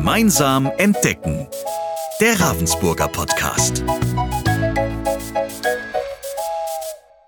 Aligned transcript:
Gemeinsam 0.00 0.64
entdecken. 0.78 1.46
Der 2.22 2.40
Ravensburger 2.40 3.06
Podcast. 3.06 3.84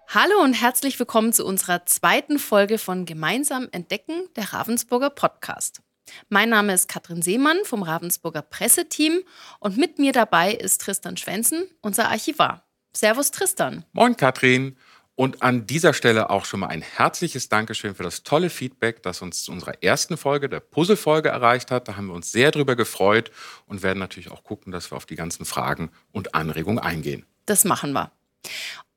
Hallo 0.09 0.41
und 0.43 0.55
herzlich 0.55 0.99
willkommen 0.99 1.35
zu 1.35 1.45
unserer 1.45 1.85
zweiten 1.85 2.39
Folge 2.39 2.79
von 2.79 3.05
Gemeinsam 3.05 3.69
entdecken, 3.73 4.27
der 4.37 4.55
Ravensburger 4.55 5.11
Podcast. 5.11 5.83
Mein 6.31 6.49
Name 6.49 6.73
ist 6.73 6.89
Katrin 6.89 7.21
Seemann 7.21 7.59
vom 7.65 7.83
Ravensburger 7.83 8.41
Presseteam 8.41 9.21
und 9.61 9.77
mit 9.77 9.99
mir 9.99 10.13
dabei 10.13 10.55
ist 10.55 10.81
Tristan 10.81 11.19
Schwenzen, 11.19 11.65
unser 11.83 12.09
Archivar. 12.09 12.65
Servus 12.97 13.33
Tristan. 13.33 13.85
Moin 13.93 14.17
Katrin. 14.17 14.79
Und 15.15 15.43
an 15.43 15.67
dieser 15.67 15.93
Stelle 15.93 16.31
auch 16.31 16.47
schon 16.47 16.61
mal 16.61 16.69
ein 16.69 16.81
herzliches 16.81 17.49
Dankeschön 17.49 17.95
für 17.95 18.03
das 18.03 18.23
tolle 18.23 18.49
Feedback, 18.49 19.03
das 19.03 19.21
uns 19.21 19.45
zu 19.45 19.53
unserer 19.53 19.83
ersten 19.83 20.17
Folge, 20.17 20.49
der 20.49 20.61
Puzzle-Folge, 20.61 21.29
erreicht 21.29 21.71
hat. 21.71 21.87
Da 21.87 21.97
haben 21.97 22.07
wir 22.07 22.15
uns 22.15 22.33
sehr 22.33 22.51
drüber 22.51 22.77
gefreut 22.77 23.31
und 23.67 23.83
werden 23.83 23.99
natürlich 23.99 24.31
auch 24.31 24.43
gucken, 24.43 24.73
dass 24.73 24.91
wir 24.91 24.97
auf 24.97 25.07
die 25.07 25.17
ganzen 25.17 25.45
Fragen 25.45 25.91
und 26.13 26.35
Anregungen 26.35 26.79
eingehen. 26.79 27.27
Das 27.45 27.65
machen 27.65 27.93
wir. 27.93 28.11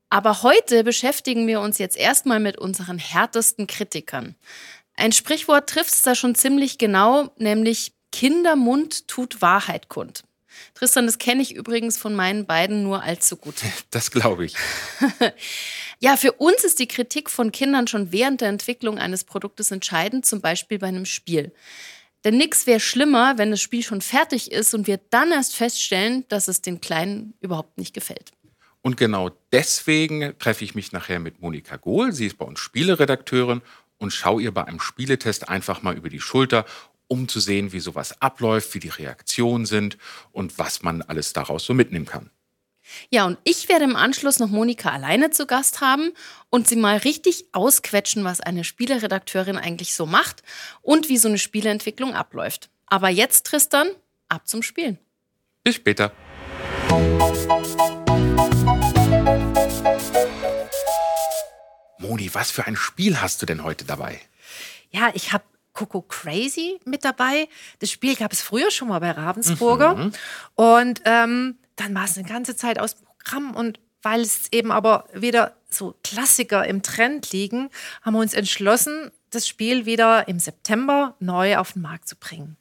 Aber 0.08 0.42
heute 0.42 0.84
beschäftigen 0.84 1.46
wir 1.46 1.60
uns 1.60 1.78
jetzt 1.78 1.96
erstmal 1.96 2.40
mit 2.40 2.56
unseren 2.58 2.98
härtesten 2.98 3.66
Kritikern. 3.66 4.36
Ein 4.94 5.12
Sprichwort 5.12 5.68
trifft 5.68 5.92
es 5.92 6.02
da 6.02 6.14
schon 6.14 6.34
ziemlich 6.34 6.78
genau, 6.78 7.30
nämlich 7.36 7.92
Kindermund 8.12 9.08
tut 9.08 9.42
Wahrheit 9.42 9.88
kund. 9.90 10.24
Tristan, 10.74 11.04
das 11.04 11.18
kenne 11.18 11.42
ich 11.42 11.54
übrigens 11.54 11.98
von 11.98 12.14
meinen 12.14 12.46
beiden 12.46 12.82
nur 12.82 13.02
allzu 13.02 13.36
gut. 13.36 13.56
Das 13.90 14.10
glaube 14.10 14.46
ich. 14.46 14.54
ja, 15.98 16.16
für 16.16 16.32
uns 16.32 16.64
ist 16.64 16.78
die 16.78 16.88
Kritik 16.88 17.30
von 17.30 17.52
Kindern 17.52 17.86
schon 17.86 18.12
während 18.12 18.40
der 18.40 18.48
Entwicklung 18.48 18.98
eines 18.98 19.24
Produktes 19.24 19.70
entscheidend, 19.70 20.26
zum 20.26 20.40
Beispiel 20.40 20.78
bei 20.78 20.88
einem 20.88 21.06
Spiel. 21.06 21.52
Denn 22.24 22.36
nichts 22.36 22.66
wäre 22.66 22.80
schlimmer, 22.80 23.38
wenn 23.38 23.50
das 23.50 23.60
Spiel 23.60 23.82
schon 23.82 24.00
fertig 24.00 24.50
ist 24.50 24.74
und 24.74 24.86
wir 24.86 24.98
dann 25.10 25.30
erst 25.30 25.54
feststellen, 25.54 26.24
dass 26.28 26.48
es 26.48 26.60
den 26.60 26.80
Kleinen 26.80 27.34
überhaupt 27.40 27.78
nicht 27.78 27.94
gefällt. 27.94 28.32
Und 28.82 28.96
genau 28.96 29.30
deswegen 29.52 30.34
treffe 30.38 30.64
ich 30.64 30.74
mich 30.74 30.92
nachher 30.92 31.18
mit 31.18 31.40
Monika 31.40 31.76
Gohl. 31.76 32.12
Sie 32.12 32.26
ist 32.26 32.38
bei 32.38 32.44
uns 32.44 32.60
Spieleredakteurin 32.60 33.62
und 33.98 34.12
schaue 34.12 34.42
ihr 34.42 34.52
bei 34.52 34.64
einem 34.64 34.80
Spieletest 34.80 35.48
einfach 35.48 35.82
mal 35.82 35.96
über 35.96 36.08
die 36.08 36.20
Schulter 36.20 36.64
um 37.08 37.28
zu 37.28 37.40
sehen, 37.40 37.72
wie 37.72 37.80
sowas 37.80 38.20
abläuft, 38.20 38.74
wie 38.74 38.80
die 38.80 38.88
Reaktionen 38.88 39.66
sind 39.66 39.96
und 40.32 40.58
was 40.58 40.82
man 40.82 41.02
alles 41.02 41.32
daraus 41.32 41.64
so 41.64 41.74
mitnehmen 41.74 42.06
kann. 42.06 42.30
Ja, 43.10 43.26
und 43.26 43.38
ich 43.44 43.68
werde 43.68 43.84
im 43.84 43.96
Anschluss 43.96 44.38
noch 44.38 44.48
Monika 44.48 44.90
alleine 44.90 45.30
zu 45.30 45.46
Gast 45.46 45.80
haben 45.80 46.12
und 46.50 46.68
sie 46.68 46.76
mal 46.76 46.98
richtig 46.98 47.46
ausquetschen, 47.52 48.24
was 48.24 48.40
eine 48.40 48.64
Spieleredakteurin 48.64 49.56
eigentlich 49.56 49.94
so 49.94 50.06
macht 50.06 50.42
und 50.82 51.08
wie 51.08 51.18
so 51.18 51.28
eine 51.28 51.38
Spieleentwicklung 51.38 52.14
abläuft. 52.14 52.70
Aber 52.86 53.08
jetzt, 53.08 53.46
Tristan, 53.46 53.88
ab 54.28 54.46
zum 54.46 54.62
Spielen. 54.62 54.98
Bis 55.64 55.76
später. 55.76 56.12
Moni, 61.98 62.30
was 62.32 62.50
für 62.50 62.66
ein 62.66 62.76
Spiel 62.76 63.20
hast 63.20 63.42
du 63.42 63.46
denn 63.46 63.64
heute 63.64 63.84
dabei? 63.84 64.20
Ja, 64.90 65.10
ich 65.14 65.32
habe 65.32 65.44
Coco 65.72 66.02
Crazy 66.02 66.80
mit 66.84 67.04
dabei. 67.04 67.48
Das 67.80 67.90
Spiel 67.90 68.16
gab 68.16 68.32
es 68.32 68.42
früher 68.42 68.70
schon 68.70 68.88
mal 68.88 69.00
bei 69.00 69.10
Ravensburger. 69.10 69.94
Mhm. 69.96 70.12
Und 70.54 71.02
ähm, 71.04 71.58
dann 71.76 71.94
war 71.94 72.04
es 72.04 72.18
eine 72.18 72.28
ganze 72.28 72.56
Zeit 72.56 72.78
aus 72.78 72.96
Programm 72.96 73.54
und 73.54 73.80
weil 74.02 74.20
es 74.20 74.52
eben 74.52 74.70
aber 74.70 75.08
wieder 75.12 75.56
so 75.68 75.96
Klassiker 76.04 76.66
im 76.66 76.82
Trend 76.82 77.32
liegen, 77.32 77.70
haben 78.02 78.14
wir 78.14 78.20
uns 78.20 78.34
entschlossen, 78.34 79.10
das 79.30 79.48
Spiel 79.48 79.84
wieder 79.84 80.28
im 80.28 80.38
September 80.38 81.14
neu 81.18 81.56
auf 81.56 81.72
den 81.72 81.82
Markt 81.82 82.08
zu 82.08 82.16
bringen. 82.16 82.56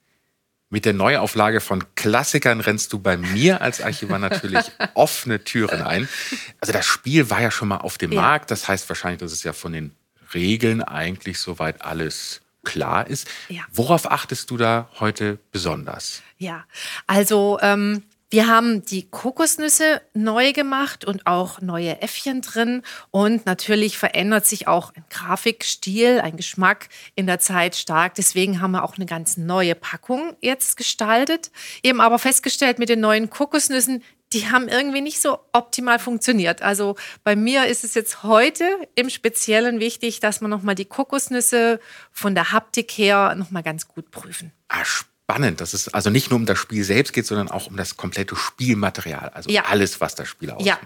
Mit 0.70 0.86
der 0.86 0.94
Neuauflage 0.94 1.62
von 1.62 1.84
Klassikern 1.96 2.60
rennst 2.60 2.92
du 2.92 3.00
bei 3.00 3.16
mir 3.16 3.62
als 3.62 3.82
Archivar 3.82 4.18
natürlich 4.18 4.72
offene 4.96 5.44
Türen 5.44 5.82
ein. 5.82 6.10
Also 6.60 6.74
das 6.74 6.86
Spiel 6.86 7.30
war 7.30 7.42
ja 7.42 7.52
schon 7.52 7.68
mal 7.68 7.78
auf 7.78 7.98
dem 7.98 8.12
ja. 8.12 8.22
Markt. 8.22 8.50
Das 8.50 8.68
heißt 8.68 8.90
wahrscheinlich, 8.90 9.20
dass 9.20 9.32
es 9.32 9.44
ja 9.44 9.54
von 9.54 9.72
den 9.74 9.96
Regeln 10.34 10.82
eigentlich 10.82 11.40
soweit 11.40 11.84
alles 11.84 12.42
klar 12.64 13.08
ist. 13.08 13.28
Ja. 13.48 13.62
Worauf 13.72 14.12
achtest 14.12 14.50
du 14.50 14.58
da 14.58 14.90
heute 15.00 15.38
besonders? 15.52 16.24
Ja, 16.40 16.66
also 17.06 17.60
ähm, 17.62 18.04
wir 18.36 18.48
haben 18.48 18.84
die 18.84 19.10
Kokosnüsse 19.10 20.02
neu 20.14 20.52
gemacht 20.52 21.06
und 21.06 21.26
auch 21.26 21.62
neue 21.62 22.02
Äffchen 22.02 22.42
drin. 22.42 22.82
Und 23.10 23.46
natürlich 23.46 23.98
verändert 23.98 24.46
sich 24.46 24.68
auch 24.68 24.94
ein 24.94 25.06
Grafikstil, 25.10 26.20
ein 26.20 26.36
Geschmack 26.36 26.90
in 27.16 27.28
der 27.28 27.40
Zeit 27.40 27.78
stark. 27.78 28.16
Deswegen 28.16 28.60
haben 28.60 28.72
wir 28.72 28.84
auch 28.84 28.98
eine 28.98 29.06
ganz 29.06 29.38
neue 29.38 29.74
Packung 29.74 30.36
jetzt 30.42 30.76
gestaltet. 30.76 31.50
Eben 31.82 32.02
aber 32.02 32.20
festgestellt 32.20 32.78
mit 32.78 32.90
den 32.90 33.00
neuen 33.00 33.30
Kokosnüssen, 33.30 34.04
die 34.34 34.52
haben 34.52 34.68
irgendwie 34.68 35.00
nicht 35.00 35.22
so 35.22 35.40
optimal 35.54 35.98
funktioniert. 35.98 36.62
Also 36.62 36.98
bei 37.24 37.38
mir 37.38 37.68
ist 37.68 37.86
es 37.86 37.94
jetzt 37.94 38.24
heute 38.24 38.66
im 38.96 39.10
Speziellen 39.10 39.80
wichtig, 39.80 40.20
dass 40.20 40.42
wir 40.42 40.50
nochmal 40.50 40.76
die 40.76 40.84
Kokosnüsse 40.84 41.80
von 42.12 42.36
der 42.36 42.52
Haptik 42.52 42.92
her 42.92 43.34
nochmal 43.36 43.64
ganz 43.64 43.88
gut 43.88 44.12
prüfen. 44.12 44.52
Ah, 44.68 44.84
spannend, 45.26 45.60
dass 45.60 45.74
es 45.74 45.88
also 45.94 46.10
nicht 46.10 46.30
nur 46.30 46.40
um 46.40 46.46
das 46.46 46.60
Spiel 46.60 46.84
selbst 46.84 47.14
geht, 47.14 47.26
sondern 47.26 47.50
auch 47.50 47.68
um 47.68 47.78
das 47.78 47.98
komplette 47.98 48.36
Spielmaterial. 48.36 49.30
Also 49.30 49.50
ja. 49.50 49.66
alles, 49.66 50.00
was 50.00 50.14
das 50.14 50.28
Spiel 50.28 50.52
ausmacht. 50.52 50.68
Ja. 50.68 50.80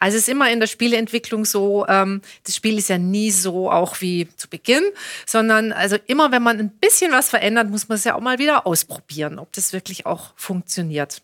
Also 0.00 0.16
es 0.16 0.22
ist 0.22 0.28
immer 0.28 0.50
in 0.50 0.60
der 0.60 0.68
Spieleentwicklung 0.68 1.44
so, 1.44 1.86
ähm, 1.86 2.22
das 2.44 2.56
Spiel 2.56 2.78
ist 2.78 2.88
ja 2.88 2.98
nie 2.98 3.30
so 3.30 3.70
auch 3.70 4.00
wie 4.00 4.28
zu 4.36 4.48
Beginn, 4.48 4.82
sondern 5.26 5.72
also 5.72 5.96
immer 6.06 6.32
wenn 6.32 6.42
man 6.42 6.58
ein 6.58 6.70
bisschen 6.70 7.12
was 7.12 7.28
verändert, 7.28 7.68
muss 7.68 7.88
man 7.88 7.96
es 7.96 8.04
ja 8.04 8.14
auch 8.14 8.20
mal 8.20 8.38
wieder 8.38 8.66
ausprobieren, 8.66 9.38
ob 9.38 9.52
das 9.52 9.72
wirklich 9.72 10.06
auch 10.06 10.32
funktioniert. 10.36 11.20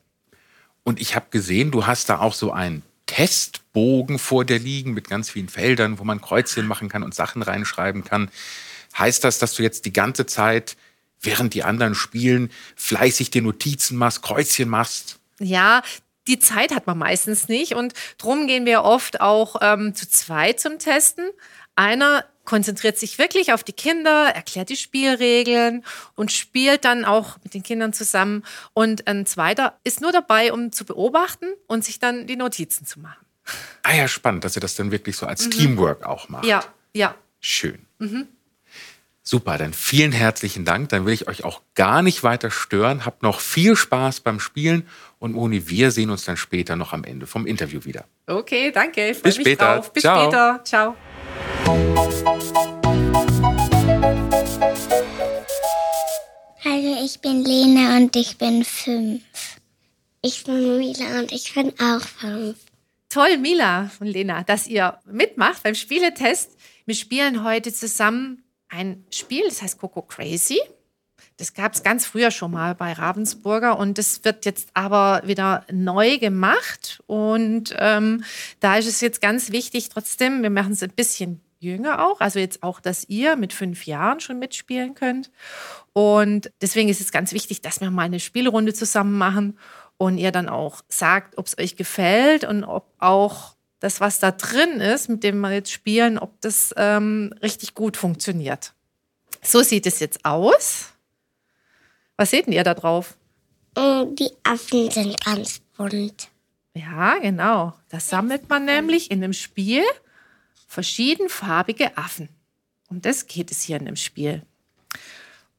Und 0.82 1.00
ich 1.00 1.16
habe 1.16 1.26
gesehen, 1.30 1.70
du 1.70 1.86
hast 1.86 2.10
da 2.10 2.18
auch 2.18 2.34
so 2.34 2.52
einen 2.52 2.82
Testbogen 3.06 4.18
vor 4.18 4.44
dir 4.44 4.58
liegen 4.58 4.92
mit 4.92 5.08
ganz 5.08 5.30
vielen 5.30 5.48
Feldern, 5.48 5.98
wo 5.98 6.04
man 6.04 6.20
Kreuzchen 6.20 6.66
machen 6.66 6.88
kann 6.88 7.02
und 7.02 7.14
Sachen 7.14 7.42
reinschreiben 7.42 8.04
kann. 8.04 8.30
Heißt 8.98 9.24
das, 9.24 9.38
dass 9.38 9.54
du 9.54 9.62
jetzt 9.62 9.86
die 9.86 9.92
ganze 9.92 10.26
Zeit, 10.26 10.76
während 11.24 11.54
die 11.54 11.64
anderen 11.64 11.94
spielen, 11.94 12.50
fleißig 12.76 13.30
dir 13.30 13.42
Notizen 13.42 13.96
machst, 13.96 14.22
Kreuzchen 14.22 14.68
machst? 14.68 15.18
Ja, 15.38 15.82
die 16.26 16.38
Zeit 16.38 16.74
hat 16.74 16.86
man 16.86 16.98
meistens 16.98 17.48
nicht 17.48 17.74
und 17.74 17.92
drum 18.18 18.46
gehen 18.46 18.66
wir 18.66 18.82
oft 18.82 19.20
auch 19.20 19.56
ähm, 19.60 19.94
zu 19.94 20.08
zweit 20.08 20.60
zum 20.60 20.78
Testen. 20.78 21.28
Einer 21.76 22.24
konzentriert 22.44 22.98
sich 22.98 23.18
wirklich 23.18 23.52
auf 23.52 23.64
die 23.64 23.72
Kinder, 23.72 24.30
erklärt 24.34 24.68
die 24.68 24.76
Spielregeln 24.76 25.84
und 26.14 26.30
spielt 26.30 26.84
dann 26.84 27.04
auch 27.04 27.38
mit 27.42 27.54
den 27.54 27.62
Kindern 27.62 27.92
zusammen. 27.92 28.44
Und 28.74 29.06
ein 29.06 29.26
zweiter 29.26 29.78
ist 29.84 30.00
nur 30.00 30.12
dabei, 30.12 30.52
um 30.52 30.72
zu 30.72 30.84
beobachten 30.84 31.46
und 31.66 31.84
sich 31.84 31.98
dann 31.98 32.26
die 32.26 32.36
Notizen 32.36 32.86
zu 32.86 33.00
machen. 33.00 33.24
Ah 33.82 33.94
ja, 33.94 34.08
spannend, 34.08 34.44
dass 34.44 34.56
ihr 34.56 34.60
das 34.60 34.74
dann 34.74 34.90
wirklich 34.90 35.16
so 35.16 35.26
als 35.26 35.46
mhm. 35.46 35.50
Teamwork 35.50 36.06
auch 36.06 36.28
macht. 36.28 36.46
Ja, 36.46 36.64
ja. 36.94 37.14
Schön. 37.40 37.86
Mhm. 37.98 38.28
Super, 39.26 39.56
dann 39.56 39.72
vielen 39.72 40.12
herzlichen 40.12 40.66
Dank. 40.66 40.90
Dann 40.90 41.06
will 41.06 41.14
ich 41.14 41.28
euch 41.28 41.44
auch 41.44 41.62
gar 41.74 42.02
nicht 42.02 42.22
weiter 42.24 42.50
stören. 42.50 43.06
Habt 43.06 43.22
noch 43.22 43.40
viel 43.40 43.74
Spaß 43.74 44.20
beim 44.20 44.38
Spielen 44.38 44.86
und 45.18 45.32
Moni, 45.32 45.66
wir 45.70 45.92
sehen 45.92 46.10
uns 46.10 46.26
dann 46.26 46.36
später 46.36 46.76
noch 46.76 46.92
am 46.92 47.04
Ende 47.04 47.26
vom 47.26 47.46
Interview 47.46 47.86
wieder. 47.86 48.04
Okay, 48.26 48.70
danke. 48.70 49.12
Ich 49.12 49.22
Bis 49.22 49.38
mich 49.38 49.46
später. 49.46 49.76
Drauf. 49.76 49.94
Bis 49.94 50.02
Ciao. 50.02 50.24
später. 50.24 50.60
Ciao. 50.64 50.96
Hallo, 56.62 56.96
ich 57.02 57.18
bin 57.22 57.44
Lena 57.44 57.96
und 57.96 58.14
ich 58.16 58.36
bin 58.36 58.62
fünf. 58.62 59.22
Ich 60.20 60.44
bin 60.44 60.76
Mila 60.76 61.20
und 61.20 61.32
ich 61.32 61.54
bin 61.54 61.72
auch 61.80 62.06
fünf. 62.06 62.58
Toll, 63.08 63.38
Mila 63.38 63.90
und 64.00 64.08
Lena, 64.08 64.42
dass 64.42 64.66
ihr 64.66 64.98
mitmacht 65.06 65.62
beim 65.62 65.74
Spieletest. 65.74 66.50
Wir 66.84 66.94
spielen 66.94 67.42
heute 67.42 67.72
zusammen 67.72 68.43
ein 68.68 69.04
Spiel, 69.10 69.44
das 69.46 69.62
heißt 69.62 69.78
Coco 69.78 70.02
Crazy. 70.02 70.60
Das 71.36 71.52
gab 71.52 71.74
es 71.74 71.82
ganz 71.82 72.06
früher 72.06 72.30
schon 72.30 72.52
mal 72.52 72.74
bei 72.76 72.92
Ravensburger 72.92 73.78
und 73.78 73.98
das 73.98 74.24
wird 74.24 74.44
jetzt 74.44 74.68
aber 74.74 75.22
wieder 75.24 75.64
neu 75.70 76.18
gemacht. 76.18 77.02
Und 77.06 77.74
ähm, 77.78 78.22
da 78.60 78.76
ist 78.76 78.86
es 78.86 79.00
jetzt 79.00 79.20
ganz 79.20 79.50
wichtig, 79.50 79.88
trotzdem, 79.88 80.42
wir 80.42 80.50
machen 80.50 80.72
es 80.72 80.82
ein 80.82 80.90
bisschen 80.90 81.40
jünger 81.58 82.06
auch. 82.06 82.20
Also 82.20 82.38
jetzt 82.38 82.62
auch, 82.62 82.78
dass 82.78 83.08
ihr 83.08 83.34
mit 83.34 83.52
fünf 83.52 83.86
Jahren 83.86 84.20
schon 84.20 84.38
mitspielen 84.38 84.94
könnt. 84.94 85.32
Und 85.92 86.52
deswegen 86.60 86.88
ist 86.88 87.00
es 87.00 87.10
ganz 87.10 87.32
wichtig, 87.32 87.62
dass 87.62 87.80
wir 87.80 87.90
mal 87.90 88.02
eine 88.02 88.20
Spielrunde 88.20 88.74
zusammen 88.74 89.18
machen 89.18 89.58
und 89.96 90.18
ihr 90.18 90.30
dann 90.30 90.48
auch 90.48 90.82
sagt, 90.88 91.38
ob 91.38 91.46
es 91.46 91.58
euch 91.58 91.76
gefällt 91.76 92.44
und 92.44 92.64
ob 92.64 92.92
auch 92.98 93.53
das, 93.84 94.00
was 94.00 94.18
da 94.18 94.32
drin 94.32 94.80
ist, 94.80 95.10
mit 95.10 95.22
dem 95.22 95.40
wir 95.40 95.52
jetzt 95.52 95.70
spielen, 95.70 96.18
ob 96.18 96.40
das 96.40 96.74
ähm, 96.78 97.34
richtig 97.42 97.74
gut 97.74 97.98
funktioniert. 97.98 98.72
So 99.42 99.62
sieht 99.62 99.86
es 99.86 100.00
jetzt 100.00 100.24
aus. 100.24 100.92
Was 102.16 102.30
seht 102.30 102.46
ihr 102.48 102.64
da 102.64 102.72
drauf? 102.72 103.14
Oh, 103.76 104.06
die 104.06 104.30
Affen 104.42 104.90
sind 104.90 105.22
ganz 105.22 105.60
bunt. 105.76 106.28
Ja, 106.72 107.18
genau. 107.18 107.74
Das 107.90 108.08
sammelt 108.08 108.48
man 108.48 108.64
nämlich 108.64 109.10
in 109.10 109.20
dem 109.20 109.34
Spiel 109.34 109.84
verschiedenfarbige 110.66 111.98
Affen. 111.98 112.30
Um 112.88 113.02
das 113.02 113.26
geht 113.26 113.50
es 113.50 113.60
hier 113.60 113.76
in 113.76 113.84
dem 113.84 113.96
Spiel. 113.96 114.42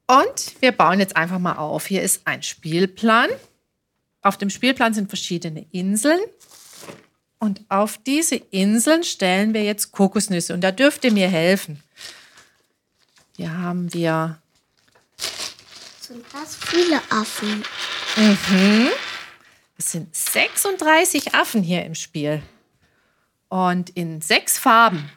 Und 0.07 0.55
wir 0.61 0.71
bauen 0.71 0.99
jetzt 0.99 1.15
einfach 1.15 1.39
mal 1.39 1.57
auf. 1.57 1.85
Hier 1.85 2.01
ist 2.01 2.25
ein 2.25 2.41
Spielplan. 2.41 3.29
Auf 4.23 4.37
dem 4.37 4.49
Spielplan 4.49 4.95
sind 4.95 5.09
verschiedene 5.09 5.67
Inseln. 5.71 6.19
Und 7.45 7.61
auf 7.69 7.99
diese 7.99 8.37
Inseln 8.37 9.03
stellen 9.03 9.53
wir 9.53 9.63
jetzt 9.63 9.91
Kokosnüsse. 9.91 10.51
Und 10.55 10.61
da 10.61 10.71
dürft 10.71 11.03
ihr 11.03 11.11
mir 11.11 11.27
helfen. 11.27 11.79
Hier 13.37 13.55
haben 13.55 13.93
wir. 13.93 14.39
Sind 16.01 16.25
das 16.33 16.55
viele 16.55 16.99
Affen? 17.11 17.63
Es 19.77 19.91
sind 19.91 20.15
36 20.15 21.35
Affen 21.35 21.61
hier 21.61 21.85
im 21.85 21.93
Spiel. 21.93 22.41
Und 23.47 23.91
in 23.91 24.21
sechs 24.21 24.57
Farben. 24.57 25.11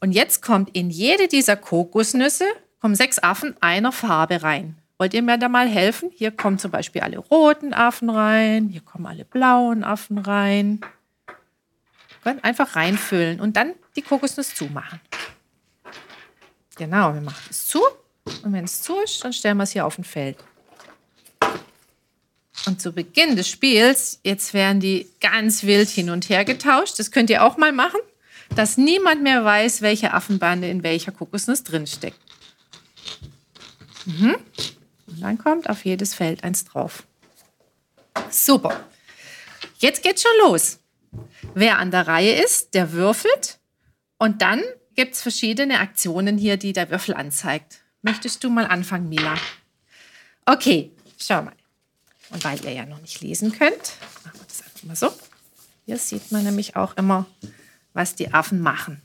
Und 0.00 0.12
jetzt 0.12 0.40
kommt 0.40 0.74
in 0.74 0.88
jede 0.88 1.28
dieser 1.28 1.56
Kokosnüsse 1.56 2.46
kommen 2.80 2.94
sechs 2.94 3.18
Affen 3.18 3.56
einer 3.60 3.92
Farbe 3.92 4.42
rein. 4.42 4.78
Wollt 4.96 5.12
ihr 5.12 5.20
mir 5.20 5.36
da 5.36 5.50
mal 5.50 5.68
helfen? 5.68 6.10
Hier 6.14 6.30
kommen 6.30 6.58
zum 6.58 6.70
Beispiel 6.70 7.02
alle 7.02 7.18
roten 7.18 7.74
Affen 7.74 8.08
rein, 8.08 8.68
hier 8.68 8.80
kommen 8.80 9.04
alle 9.04 9.26
blauen 9.26 9.84
Affen 9.84 10.16
rein. 10.16 10.80
Einfach 12.24 12.76
reinfüllen 12.76 13.40
und 13.40 13.56
dann 13.56 13.74
die 13.96 14.02
Kokosnuss 14.02 14.54
zumachen. 14.54 15.00
Genau, 16.76 17.14
wir 17.14 17.20
machen 17.20 17.46
es 17.50 17.68
zu. 17.68 17.80
Und 18.42 18.52
wenn 18.52 18.64
es 18.64 18.82
zu 18.82 18.98
ist, 19.00 19.22
dann 19.24 19.32
stellen 19.32 19.56
wir 19.58 19.64
es 19.64 19.72
hier 19.72 19.86
auf 19.86 19.98
ein 19.98 20.04
Feld. 20.04 20.38
Und 22.66 22.80
zu 22.80 22.92
Beginn 22.92 23.36
des 23.36 23.48
Spiels, 23.48 24.20
jetzt 24.22 24.54
werden 24.54 24.80
die 24.80 25.08
ganz 25.20 25.64
wild 25.64 25.88
hin 25.88 26.08
und 26.08 26.28
her 26.30 26.44
getauscht. 26.44 26.98
Das 26.98 27.10
könnt 27.10 27.28
ihr 27.28 27.44
auch 27.44 27.58
mal 27.58 27.72
machen, 27.72 28.00
dass 28.54 28.78
niemand 28.78 29.22
mehr 29.22 29.44
weiß, 29.44 29.82
welche 29.82 30.14
Affenbande 30.14 30.68
in 30.68 30.82
welcher 30.82 31.12
Kokosnuss 31.12 31.62
drinsteckt. 31.64 32.18
Mhm. 34.06 34.36
Und 35.06 35.20
dann 35.20 35.38
kommt 35.38 35.68
auf 35.68 35.84
jedes 35.84 36.14
Feld 36.14 36.42
eins 36.42 36.64
drauf. 36.64 37.04
Super. 38.30 38.84
Jetzt 39.78 40.02
geht's 40.02 40.22
schon 40.22 40.50
los. 40.50 40.78
Wer 41.54 41.78
an 41.78 41.90
der 41.90 42.06
Reihe 42.06 42.42
ist, 42.42 42.74
der 42.74 42.92
würfelt. 42.92 43.58
Und 44.18 44.42
dann 44.42 44.62
gibt 44.94 45.14
es 45.14 45.22
verschiedene 45.22 45.80
Aktionen 45.80 46.38
hier, 46.38 46.56
die 46.56 46.72
der 46.72 46.90
Würfel 46.90 47.14
anzeigt. 47.14 47.80
Möchtest 48.02 48.44
du 48.44 48.50
mal 48.50 48.66
anfangen, 48.66 49.08
Mila? 49.08 49.34
Okay, 50.46 50.92
schau 51.18 51.42
mal. 51.42 51.54
Und 52.30 52.44
weil 52.44 52.62
ihr 52.64 52.72
ja 52.72 52.86
noch 52.86 53.00
nicht 53.00 53.20
lesen 53.20 53.52
könnt, 53.52 53.96
machen 54.24 54.40
wir 54.40 54.46
das 54.46 54.62
einfach 54.62 54.82
mal 54.84 54.96
so. 54.96 55.10
Hier 55.86 55.98
sieht 55.98 56.32
man 56.32 56.44
nämlich 56.44 56.76
auch 56.76 56.96
immer, 56.96 57.26
was 57.92 58.14
die 58.14 58.32
Affen 58.32 58.60
machen. 58.60 59.02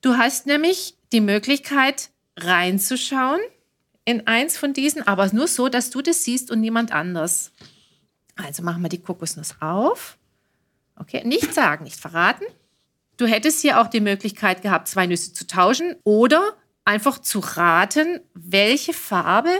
Du 0.00 0.16
hast 0.16 0.46
nämlich 0.46 0.96
die 1.12 1.20
Möglichkeit, 1.20 2.10
reinzuschauen 2.36 3.40
in 4.04 4.26
eins 4.26 4.56
von 4.56 4.72
diesen, 4.72 5.06
aber 5.06 5.32
nur 5.32 5.48
so, 5.48 5.68
dass 5.68 5.90
du 5.90 6.02
das 6.02 6.22
siehst 6.22 6.50
und 6.50 6.60
niemand 6.60 6.92
anders. 6.92 7.50
Also 8.36 8.62
machen 8.62 8.82
wir 8.82 8.88
die 8.88 9.02
Kokosnuss 9.02 9.56
auf. 9.60 10.16
Okay, 10.98 11.22
nicht 11.24 11.52
sagen, 11.54 11.84
nicht 11.84 12.00
verraten. 12.00 12.44
Du 13.16 13.26
hättest 13.26 13.62
hier 13.62 13.80
auch 13.80 13.86
die 13.86 14.00
Möglichkeit 14.00 14.62
gehabt, 14.62 14.88
zwei 14.88 15.06
Nüsse 15.06 15.32
zu 15.32 15.46
tauschen 15.46 15.96
oder 16.04 16.54
einfach 16.84 17.18
zu 17.18 17.40
raten, 17.40 18.20
welche 18.34 18.92
Farbe 18.92 19.50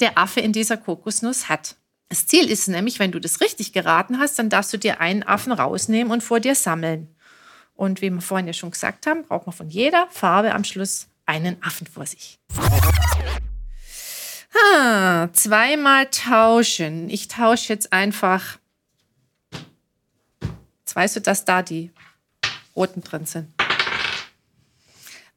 der 0.00 0.18
Affe 0.18 0.40
in 0.40 0.52
dieser 0.52 0.76
Kokosnuss 0.76 1.48
hat. 1.48 1.76
Das 2.08 2.26
Ziel 2.26 2.50
ist 2.50 2.68
nämlich, 2.68 2.98
wenn 2.98 3.12
du 3.12 3.20
das 3.20 3.40
richtig 3.40 3.72
geraten 3.72 4.18
hast, 4.18 4.38
dann 4.38 4.48
darfst 4.48 4.72
du 4.72 4.78
dir 4.78 5.00
einen 5.00 5.22
Affen 5.22 5.52
rausnehmen 5.52 6.12
und 6.12 6.22
vor 6.22 6.40
dir 6.40 6.54
sammeln. 6.54 7.14
Und 7.74 8.02
wie 8.02 8.10
wir 8.10 8.20
vorhin 8.20 8.46
ja 8.46 8.52
schon 8.52 8.72
gesagt 8.72 9.06
haben, 9.06 9.24
braucht 9.24 9.46
man 9.46 9.54
von 9.54 9.70
jeder 9.70 10.08
Farbe 10.10 10.52
am 10.54 10.64
Schluss 10.64 11.06
einen 11.24 11.62
Affen 11.62 11.86
vor 11.86 12.04
sich. 12.04 12.38
Ah, 14.74 15.28
zweimal 15.32 16.06
tauschen. 16.06 17.08
Ich 17.08 17.28
tausche 17.28 17.72
jetzt 17.72 17.92
einfach. 17.92 18.58
Jetzt 20.90 20.96
weißt 20.96 21.16
du, 21.16 21.20
dass 21.20 21.44
da 21.44 21.62
die 21.62 21.92
roten 22.74 23.00
drin 23.00 23.24
sind. 23.24 23.46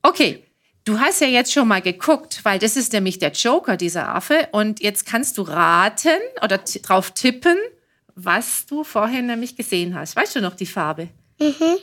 Okay, 0.01 0.43
du 0.83 0.99
hast 0.99 1.21
ja 1.21 1.27
jetzt 1.27 1.53
schon 1.53 1.67
mal 1.67 1.79
geguckt, 1.79 2.39
weil 2.41 2.57
das 2.57 2.75
ist 2.75 2.91
nämlich 2.91 3.19
der 3.19 3.33
Joker, 3.33 3.77
dieser 3.77 4.09
Affe. 4.09 4.49
Und 4.51 4.81
jetzt 4.81 5.05
kannst 5.05 5.37
du 5.37 5.43
raten 5.43 6.17
oder 6.41 6.57
drauf 6.57 7.11
tippen, 7.11 7.59
was 8.15 8.65
du 8.65 8.83
vorher 8.83 9.21
nämlich 9.21 9.55
gesehen 9.55 9.93
hast. 9.93 10.15
Weißt 10.15 10.35
du 10.35 10.41
noch 10.41 10.55
die 10.55 10.65
Farbe? 10.65 11.09
Mhm. 11.39 11.77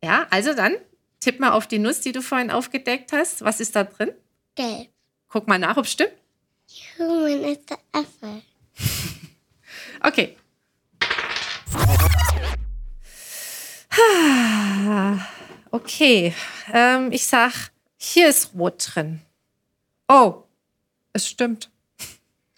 Ja, 0.00 0.28
also 0.30 0.54
dann 0.54 0.76
tipp 1.18 1.40
mal 1.40 1.50
auf 1.50 1.66
die 1.66 1.80
Nuss, 1.80 2.00
die 2.00 2.12
du 2.12 2.22
vorhin 2.22 2.52
aufgedeckt 2.52 3.10
hast. 3.10 3.42
Was 3.42 3.58
ist 3.58 3.74
da 3.74 3.82
drin? 3.82 4.12
Gelb. 4.54 4.90
Guck 5.26 5.48
mal 5.48 5.58
nach, 5.58 5.76
ob 5.76 5.86
es 5.86 5.90
stimmt. 5.90 6.12
Human 6.96 7.42
ist 7.42 7.68
der 7.68 7.78
Affe. 7.90 8.42
Okay. 10.04 10.36
Okay, 15.70 16.34
ähm, 16.72 17.12
ich 17.12 17.26
sag, 17.26 17.52
hier 17.98 18.28
ist 18.28 18.52
Rot 18.54 18.90
drin. 18.94 19.20
Oh, 20.08 20.44
es 21.12 21.28
stimmt. 21.28 21.70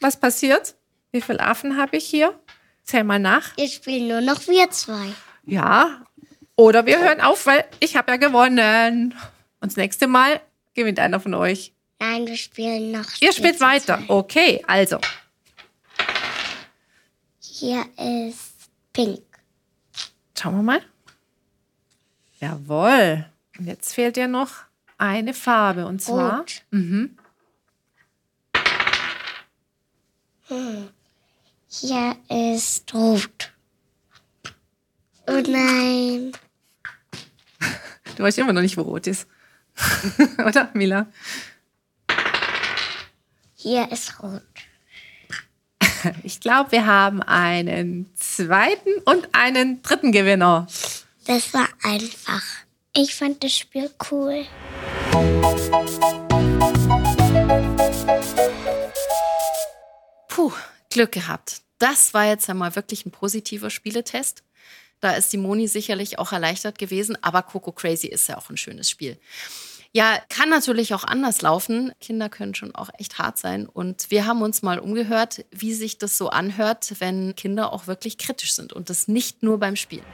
Was 0.01 0.19
passiert? 0.19 0.77
Wie 1.11 1.21
viele 1.21 1.41
Affen 1.41 1.77
habe 1.77 1.97
ich 1.97 2.05
hier? 2.05 2.39
Zähl 2.85 3.03
mal 3.03 3.19
nach. 3.19 3.57
Jetzt 3.57 3.75
spielen 3.75 4.09
nur 4.09 4.21
noch 4.21 4.47
wir 4.47 4.71
zwei. 4.71 5.13
Ja. 5.45 6.05
Oder 6.55 6.87
wir 6.87 7.01
hören 7.01 7.21
auf, 7.21 7.47
weil 7.47 7.65
ich 7.81 7.97
habe 7.97 8.13
ja 8.13 8.17
gewonnen. 8.17 9.15
Und 9.61 9.73
das 9.73 9.77
nächste 9.77 10.07
Mal 10.07 10.41
gewinnt 10.75 11.01
einer 11.01 11.19
von 11.19 11.35
euch. 11.35 11.73
Nein, 11.99 12.27
wir 12.27 12.37
spielen 12.37 12.93
noch. 12.93 13.07
Ihr 13.21 13.33
spielt 13.33 13.61
weiter. 13.61 13.99
zweit. 13.99 14.11
Okay, 14.11 14.63
also. 14.67 14.99
Hier 17.41 17.85
ist 17.97 18.53
pink. 18.93 19.21
Schauen 20.39 20.57
wir 20.57 20.63
mal. 20.63 20.83
Jawohl. 22.41 23.27
Und 23.59 23.67
jetzt 23.67 23.95
fehlt 23.95 24.17
dir 24.17 24.29
noch 24.29 24.51
eine 24.99 25.35
Farbe. 25.35 25.87
Und 25.87 26.01
zwar. 26.01 26.39
Rot. 26.41 26.63
Mhm. 26.71 27.17
Hier 31.69 32.17
ist 32.29 32.93
rot. 32.95 33.53
Oh 35.27 35.43
nein. 35.47 36.33
Du 38.17 38.25
weißt 38.25 38.39
immer 38.39 38.53
noch 38.53 38.61
nicht, 38.61 38.77
wo 38.77 38.83
rot 38.83 39.07
ist. 39.07 39.27
Oder, 40.47 40.69
Mila? 40.75 41.07
Hier 43.55 43.91
ist 43.91 44.23
rot. 44.23 44.43
Ich 46.23 46.41
glaube, 46.41 46.73
wir 46.73 46.87
haben 46.87 47.23
einen 47.23 48.15
zweiten 48.17 48.91
und 49.05 49.29
einen 49.33 49.81
dritten 49.83 50.13
Gewinner. 50.13 50.67
Das 51.31 51.55
war 51.55 51.69
einfach. 51.85 52.43
Ich 52.93 53.15
fand 53.15 53.45
das 53.45 53.57
Spiel 53.57 53.89
cool. 54.11 54.45
Puh, 60.27 60.53
Glück 60.91 61.13
gehabt. 61.13 61.61
Das 61.79 62.15
war 62.15 62.27
jetzt 62.27 62.51
einmal 62.51 62.75
wirklich 62.75 63.07
ein 63.07 63.13
positiver 63.13 63.71
Spieletest. 63.71 64.43
Da 64.99 65.13
ist 65.13 65.33
die 65.33 65.37
Moni 65.37 65.69
sicherlich 65.69 66.19
auch 66.19 66.33
erleichtert 66.33 66.79
gewesen, 66.79 67.17
aber 67.23 67.43
Coco 67.43 67.71
Crazy 67.71 68.09
ist 68.09 68.29
ja 68.29 68.37
auch 68.37 68.51
ein 68.51 68.57
schönes 68.57 68.91
Spiel. 68.91 69.17
Ja, 69.93 70.19
kann 70.29 70.49
natürlich 70.49 70.95
auch 70.95 71.03
anders 71.03 71.43
laufen. 71.43 71.91
Kinder 72.01 72.29
können 72.29 72.55
schon 72.55 72.73
auch 72.77 72.91
echt 72.99 73.19
hart 73.19 73.39
sein. 73.39 73.67
Und 73.67 74.13
wir 74.13 74.25
haben 74.25 74.41
uns 74.41 74.63
mal 74.63 74.79
umgehört, 74.79 75.45
wie 75.51 75.75
sich 75.75 75.99
das 75.99 76.17
so 76.17 76.31
anhört, 76.31 76.95
wenn 77.01 77.35
Kinder 77.35 77.73
auch 77.73 77.89
wirklich 77.89 78.17
kritisch 78.17 78.55
sind 78.55 78.73
und 78.73 78.89
das 78.89 79.09
nicht 79.09 79.43
nur 79.43 79.59
beim 79.59 79.75
Spielen. 79.75 80.05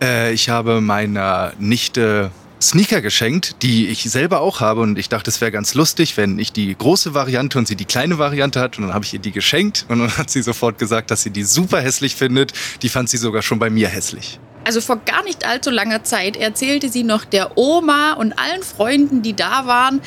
Äh, 0.00 0.32
ich 0.32 0.48
habe 0.48 0.80
meiner 0.80 1.52
Nichte 1.58 2.30
Sneaker 2.62 3.00
geschenkt, 3.00 3.62
die 3.62 3.88
ich 3.88 4.02
selber 4.02 4.40
auch 4.40 4.60
habe 4.60 4.82
und 4.82 4.98
ich 4.98 5.08
dachte, 5.08 5.30
es 5.30 5.40
wäre 5.40 5.50
ganz 5.50 5.72
lustig, 5.72 6.18
wenn 6.18 6.38
ich 6.38 6.52
die 6.52 6.76
große 6.76 7.14
Variante 7.14 7.58
und 7.58 7.66
sie 7.66 7.74
die 7.74 7.86
kleine 7.86 8.18
Variante 8.18 8.60
hat 8.60 8.76
und 8.76 8.84
dann 8.84 8.94
habe 8.94 9.04
ich 9.04 9.14
ihr 9.14 9.18
die 9.18 9.32
geschenkt 9.32 9.86
und 9.88 10.00
dann 10.00 10.16
hat 10.18 10.28
sie 10.28 10.42
sofort 10.42 10.78
gesagt, 10.78 11.10
dass 11.10 11.22
sie 11.22 11.30
die 11.30 11.44
super 11.44 11.80
hässlich 11.80 12.16
findet. 12.16 12.52
Die 12.82 12.90
fand 12.90 13.08
sie 13.08 13.16
sogar 13.16 13.40
schon 13.40 13.58
bei 13.58 13.70
mir 13.70 13.88
hässlich. 13.88 14.38
Also 14.64 14.82
vor 14.82 14.96
gar 14.96 15.24
nicht 15.24 15.46
allzu 15.46 15.70
langer 15.70 16.04
Zeit 16.04 16.36
erzählte 16.36 16.90
sie 16.90 17.02
noch 17.02 17.24
der 17.24 17.56
Oma 17.56 18.12
und 18.12 18.38
allen 18.38 18.62
Freunden, 18.62 19.22
die 19.22 19.34
da 19.34 19.66
waren. 19.66 20.02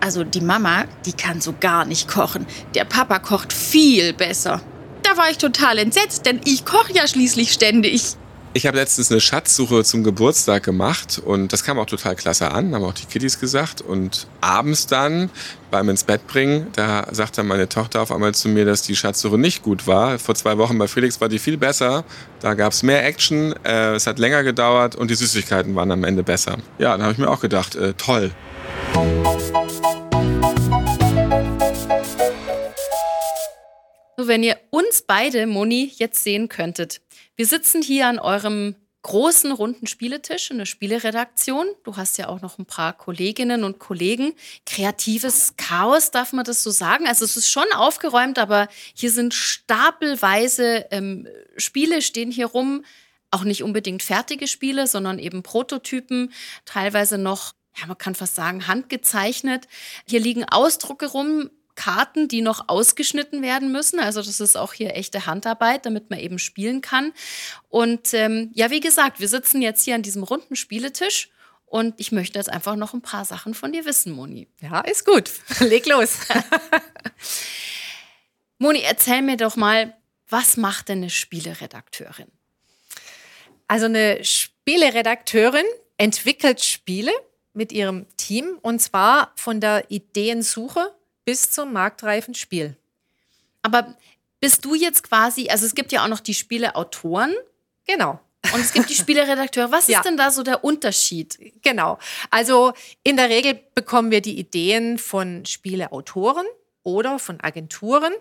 Also 0.00 0.24
die 0.24 0.40
Mama, 0.40 0.84
die 1.04 1.12
kann 1.12 1.42
so 1.42 1.54
gar 1.60 1.84
nicht 1.84 2.08
kochen. 2.08 2.46
Der 2.74 2.84
Papa 2.84 3.18
kocht 3.18 3.52
viel 3.52 4.14
besser. 4.14 4.62
Da 5.02 5.16
war 5.18 5.30
ich 5.30 5.38
total 5.38 5.78
entsetzt, 5.78 6.24
denn 6.24 6.40
ich 6.44 6.64
koche 6.64 6.94
ja 6.94 7.06
schließlich 7.06 7.52
ständig. 7.52 8.16
Ich 8.54 8.66
habe 8.66 8.78
letztens 8.78 9.10
eine 9.10 9.20
Schatzsuche 9.20 9.84
zum 9.84 10.02
Geburtstag 10.02 10.62
gemacht 10.62 11.20
und 11.22 11.52
das 11.52 11.64
kam 11.64 11.78
auch 11.78 11.86
total 11.86 12.16
klasse 12.16 12.50
an, 12.50 12.74
haben 12.74 12.82
auch 12.82 12.94
die 12.94 13.04
Kiddies 13.04 13.38
gesagt. 13.38 13.82
Und 13.82 14.26
abends 14.40 14.86
dann 14.86 15.30
beim 15.70 15.88
ins 15.90 16.02
Bett 16.02 16.26
bringen, 16.26 16.68
da 16.74 17.06
sagte 17.10 17.42
meine 17.42 17.68
Tochter 17.68 18.00
auf 18.00 18.10
einmal 18.10 18.34
zu 18.34 18.48
mir, 18.48 18.64
dass 18.64 18.82
die 18.82 18.96
Schatzsuche 18.96 19.36
nicht 19.36 19.62
gut 19.62 19.86
war. 19.86 20.18
Vor 20.18 20.34
zwei 20.34 20.56
Wochen 20.56 20.78
bei 20.78 20.88
Felix 20.88 21.20
war 21.20 21.28
die 21.28 21.38
viel 21.38 21.58
besser. 21.58 22.04
Da 22.40 22.54
gab 22.54 22.72
es 22.72 22.82
mehr 22.82 23.04
Action, 23.04 23.54
äh, 23.64 23.94
es 23.94 24.06
hat 24.06 24.18
länger 24.18 24.42
gedauert 24.42 24.96
und 24.96 25.10
die 25.10 25.14
Süßigkeiten 25.14 25.74
waren 25.74 25.92
am 25.92 26.04
Ende 26.04 26.22
besser. 26.22 26.56
Ja, 26.78 26.96
da 26.96 27.04
habe 27.04 27.12
ich 27.12 27.18
mir 27.18 27.28
auch 27.28 27.40
gedacht, 27.40 27.76
äh, 27.76 27.92
toll. 27.94 28.32
So, 34.16 34.26
wenn 34.26 34.42
ihr 34.42 34.56
uns 34.70 35.02
beide, 35.06 35.46
Moni, 35.46 35.92
jetzt 35.96 36.24
sehen 36.24 36.48
könntet. 36.48 37.00
Wir 37.38 37.46
sitzen 37.46 37.82
hier 37.82 38.08
an 38.08 38.18
eurem 38.18 38.74
großen 39.02 39.52
runden 39.52 39.86
Spieletisch 39.86 40.50
in 40.50 40.58
der 40.58 40.64
Spieleredaktion. 40.64 41.68
Du 41.84 41.96
hast 41.96 42.18
ja 42.18 42.28
auch 42.28 42.40
noch 42.40 42.58
ein 42.58 42.66
paar 42.66 42.92
Kolleginnen 42.92 43.62
und 43.62 43.78
Kollegen. 43.78 44.32
Kreatives 44.66 45.54
Chaos, 45.56 46.10
darf 46.10 46.32
man 46.32 46.44
das 46.44 46.64
so 46.64 46.72
sagen? 46.72 47.06
Also 47.06 47.24
es 47.24 47.36
ist 47.36 47.48
schon 47.48 47.70
aufgeräumt, 47.72 48.40
aber 48.40 48.66
hier 48.92 49.12
sind 49.12 49.34
stapelweise 49.34 50.86
ähm, 50.90 51.28
Spiele 51.56 52.02
stehen 52.02 52.32
hier 52.32 52.46
rum. 52.46 52.84
Auch 53.30 53.44
nicht 53.44 53.62
unbedingt 53.62 54.02
fertige 54.02 54.48
Spiele, 54.48 54.88
sondern 54.88 55.20
eben 55.20 55.44
Prototypen, 55.44 56.32
teilweise 56.64 57.18
noch, 57.18 57.52
ja, 57.76 57.86
man 57.86 57.98
kann 57.98 58.16
fast 58.16 58.34
sagen, 58.34 58.66
handgezeichnet. 58.66 59.68
Hier 60.08 60.18
liegen 60.18 60.44
Ausdrucke 60.44 61.06
rum, 61.06 61.50
Karten, 61.78 62.26
die 62.26 62.42
noch 62.42 62.68
ausgeschnitten 62.68 63.40
werden 63.40 63.70
müssen. 63.70 64.00
Also 64.00 64.20
das 64.20 64.40
ist 64.40 64.56
auch 64.56 64.72
hier 64.72 64.96
echte 64.96 65.26
Handarbeit, 65.26 65.86
damit 65.86 66.10
man 66.10 66.18
eben 66.18 66.40
spielen 66.40 66.80
kann. 66.80 67.12
Und 67.68 68.12
ähm, 68.14 68.50
ja, 68.52 68.70
wie 68.70 68.80
gesagt, 68.80 69.20
wir 69.20 69.28
sitzen 69.28 69.62
jetzt 69.62 69.84
hier 69.84 69.94
an 69.94 70.02
diesem 70.02 70.24
runden 70.24 70.56
Spieletisch. 70.56 71.30
Und 71.66 71.94
ich 71.98 72.10
möchte 72.10 72.36
jetzt 72.36 72.50
einfach 72.50 72.74
noch 72.74 72.94
ein 72.94 73.02
paar 73.02 73.24
Sachen 73.24 73.54
von 73.54 73.70
dir 73.70 73.84
wissen, 73.84 74.12
Moni. 74.12 74.48
Ja, 74.60 74.80
ist 74.80 75.06
gut. 75.06 75.30
Leg 75.60 75.86
los. 75.86 76.16
Moni, 78.58 78.80
erzähl 78.80 79.22
mir 79.22 79.36
doch 79.36 79.54
mal, 79.54 79.94
was 80.28 80.56
macht 80.56 80.88
denn 80.88 80.98
eine 80.98 81.10
Spieleredakteurin? 81.10 82.26
Also 83.68 83.84
eine 83.84 84.24
Spieleredakteurin 84.24 85.66
entwickelt 85.96 86.64
Spiele 86.64 87.12
mit 87.52 87.70
ihrem 87.70 88.06
Team 88.16 88.58
und 88.62 88.80
zwar 88.80 89.32
von 89.36 89.60
der 89.60 89.90
Ideensuche 89.90 90.92
bis 91.28 91.50
zum 91.50 91.74
marktreifen 91.74 92.32
Spiel. 92.34 92.74
Aber 93.60 93.94
bist 94.40 94.64
du 94.64 94.74
jetzt 94.74 95.02
quasi, 95.02 95.50
also 95.50 95.66
es 95.66 95.74
gibt 95.74 95.92
ja 95.92 96.02
auch 96.02 96.08
noch 96.08 96.20
die 96.20 96.32
Spieleautoren. 96.32 97.34
Genau. 97.86 98.18
Und 98.54 98.60
es 98.62 98.72
gibt 98.72 98.88
die 98.88 98.94
Spieleredakteure. 98.94 99.70
Was 99.70 99.88
Ja. 99.88 99.98
ist 99.98 100.06
denn 100.06 100.16
da 100.16 100.30
so 100.30 100.42
der 100.42 100.64
Unterschied? 100.64 101.38
Genau. 101.60 101.98
Also 102.30 102.72
in 103.02 103.18
der 103.18 103.28
Regel 103.28 103.60
bekommen 103.74 104.10
wir 104.10 104.22
die 104.22 104.38
Ideen 104.38 104.96
von 104.96 105.44
Spieleautoren 105.44 106.46
oder 106.82 107.18
von 107.18 107.42
Agenturen. 107.42 108.14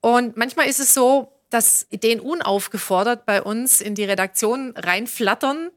Und 0.00 0.38
manchmal 0.38 0.66
ist 0.66 0.80
es 0.80 0.94
so, 0.94 1.30
dass 1.50 1.86
Ideen 1.90 2.20
unaufgefordert 2.20 3.26
bei 3.26 3.42
uns 3.42 3.82
in 3.82 3.94
die 3.94 4.04
Redaktion 4.04 4.72
reinflattern. 4.78 5.68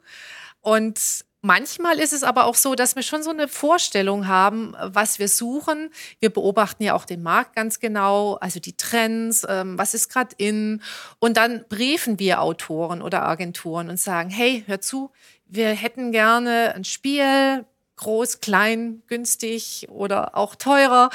Und 0.62 0.98
manchmal 1.44 1.98
ist 1.98 2.12
es 2.12 2.22
aber 2.22 2.46
auch 2.46 2.54
so, 2.54 2.74
dass 2.74 2.96
wir 2.96 3.02
schon 3.02 3.22
so 3.22 3.30
eine 3.30 3.48
Vorstellung 3.48 4.26
haben, 4.26 4.74
was 4.80 5.18
wir 5.18 5.28
suchen. 5.28 5.90
Wir 6.18 6.30
beobachten 6.30 6.82
ja 6.82 6.94
auch 6.94 7.04
den 7.04 7.22
Markt 7.22 7.54
ganz 7.54 7.80
genau, 7.80 8.34
also 8.36 8.60
die 8.60 8.76
Trends, 8.76 9.46
ähm, 9.48 9.78
was 9.78 9.92
ist 9.92 10.08
gerade 10.08 10.34
in. 10.38 10.82
Und 11.18 11.36
dann 11.36 11.66
briefen 11.68 12.18
wir 12.18 12.40
Autoren 12.40 13.02
oder 13.02 13.22
Agenturen 13.24 13.90
und 13.90 14.00
sagen, 14.00 14.30
hey, 14.30 14.64
hör 14.66 14.80
zu, 14.80 15.10
wir 15.46 15.68
hätten 15.68 16.12
gerne 16.12 16.74
ein 16.74 16.84
Spiel, 16.84 17.66
groß, 17.96 18.40
klein, 18.40 19.02
günstig 19.06 19.86
oder 19.90 20.36
auch 20.36 20.56
teurer 20.56 21.10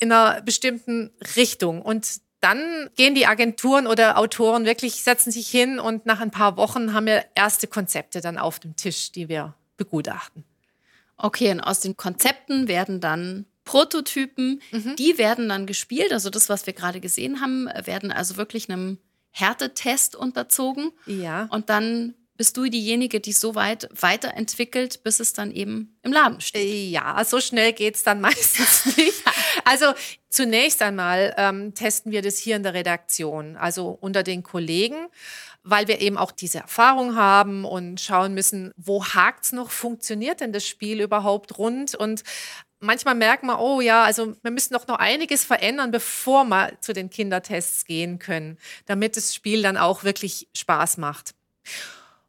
in 0.00 0.10
einer 0.10 0.40
bestimmten 0.40 1.12
Richtung. 1.36 1.82
Und 1.82 2.22
dann 2.40 2.90
gehen 2.96 3.14
die 3.14 3.26
Agenturen 3.26 3.86
oder 3.86 4.18
Autoren 4.18 4.64
wirklich, 4.64 5.02
setzen 5.02 5.30
sich 5.30 5.48
hin 5.48 5.78
und 5.78 6.06
nach 6.06 6.20
ein 6.20 6.30
paar 6.30 6.56
Wochen 6.56 6.94
haben 6.94 7.06
wir 7.06 7.24
erste 7.34 7.66
Konzepte 7.66 8.22
dann 8.22 8.38
auf 8.38 8.58
dem 8.58 8.76
Tisch, 8.76 9.12
die 9.12 9.28
wir 9.28 9.54
begutachten. 9.76 10.44
Okay, 11.16 11.50
und 11.52 11.60
aus 11.60 11.80
den 11.80 11.96
Konzepten 11.96 12.68
werden 12.68 13.00
dann 13.00 13.46
Prototypen, 13.64 14.60
die 14.98 15.16
werden 15.16 15.48
dann 15.48 15.66
gespielt. 15.66 16.12
Also 16.12 16.28
das, 16.28 16.48
was 16.48 16.66
wir 16.66 16.74
gerade 16.74 17.00
gesehen 17.00 17.40
haben, 17.40 17.66
werden 17.84 18.12
also 18.12 18.36
wirklich 18.36 18.68
einem 18.70 18.98
Härtetest 19.30 20.16
unterzogen. 20.16 20.92
Ja. 21.06 21.48
Und 21.50 21.70
dann 21.70 22.14
bist 22.36 22.56
du 22.56 22.64
diejenige, 22.64 23.20
die 23.20 23.32
so 23.32 23.54
weit 23.54 23.88
weiterentwickelt, 23.98 25.02
bis 25.04 25.20
es 25.20 25.32
dann 25.32 25.52
eben 25.52 25.96
im 26.02 26.12
Laden 26.12 26.40
steht. 26.40 26.90
Ja, 26.90 27.24
so 27.24 27.40
schnell 27.40 27.72
geht's 27.72 28.02
dann 28.02 28.20
meistens 28.22 28.96
nicht. 28.96 29.22
Also 29.64 29.86
zunächst 30.28 30.82
einmal 30.82 31.34
ähm, 31.36 31.74
testen 31.74 32.12
wir 32.12 32.22
das 32.22 32.38
hier 32.38 32.56
in 32.56 32.62
der 32.62 32.74
Redaktion, 32.74 33.56
also 33.56 33.96
unter 34.00 34.22
den 34.22 34.42
Kollegen, 34.42 35.06
weil 35.62 35.88
wir 35.88 36.00
eben 36.00 36.18
auch 36.18 36.32
diese 36.32 36.58
Erfahrung 36.58 37.14
haben 37.14 37.64
und 37.64 38.00
schauen 38.00 38.34
müssen, 38.34 38.72
wo 38.76 39.04
hakt's 39.04 39.52
noch, 39.52 39.70
funktioniert 39.70 40.40
denn 40.40 40.52
das 40.52 40.66
Spiel 40.66 41.00
überhaupt 41.00 41.58
rund 41.58 41.94
und 41.94 42.22
Manchmal 42.80 43.14
merkt 43.14 43.44
man, 43.44 43.56
oh 43.56 43.80
ja, 43.80 44.04
also 44.04 44.36
wir 44.42 44.50
müssen 44.50 44.74
noch 44.74 44.86
noch 44.86 44.98
einiges 44.98 45.42
verändern, 45.42 45.90
bevor 45.90 46.44
wir 46.44 46.72
zu 46.82 46.92
den 46.92 47.08
Kindertests 47.08 47.86
gehen 47.86 48.18
können, 48.18 48.58
damit 48.84 49.16
das 49.16 49.34
Spiel 49.34 49.62
dann 49.62 49.78
auch 49.78 50.04
wirklich 50.04 50.48
Spaß 50.54 50.98
macht. 50.98 51.34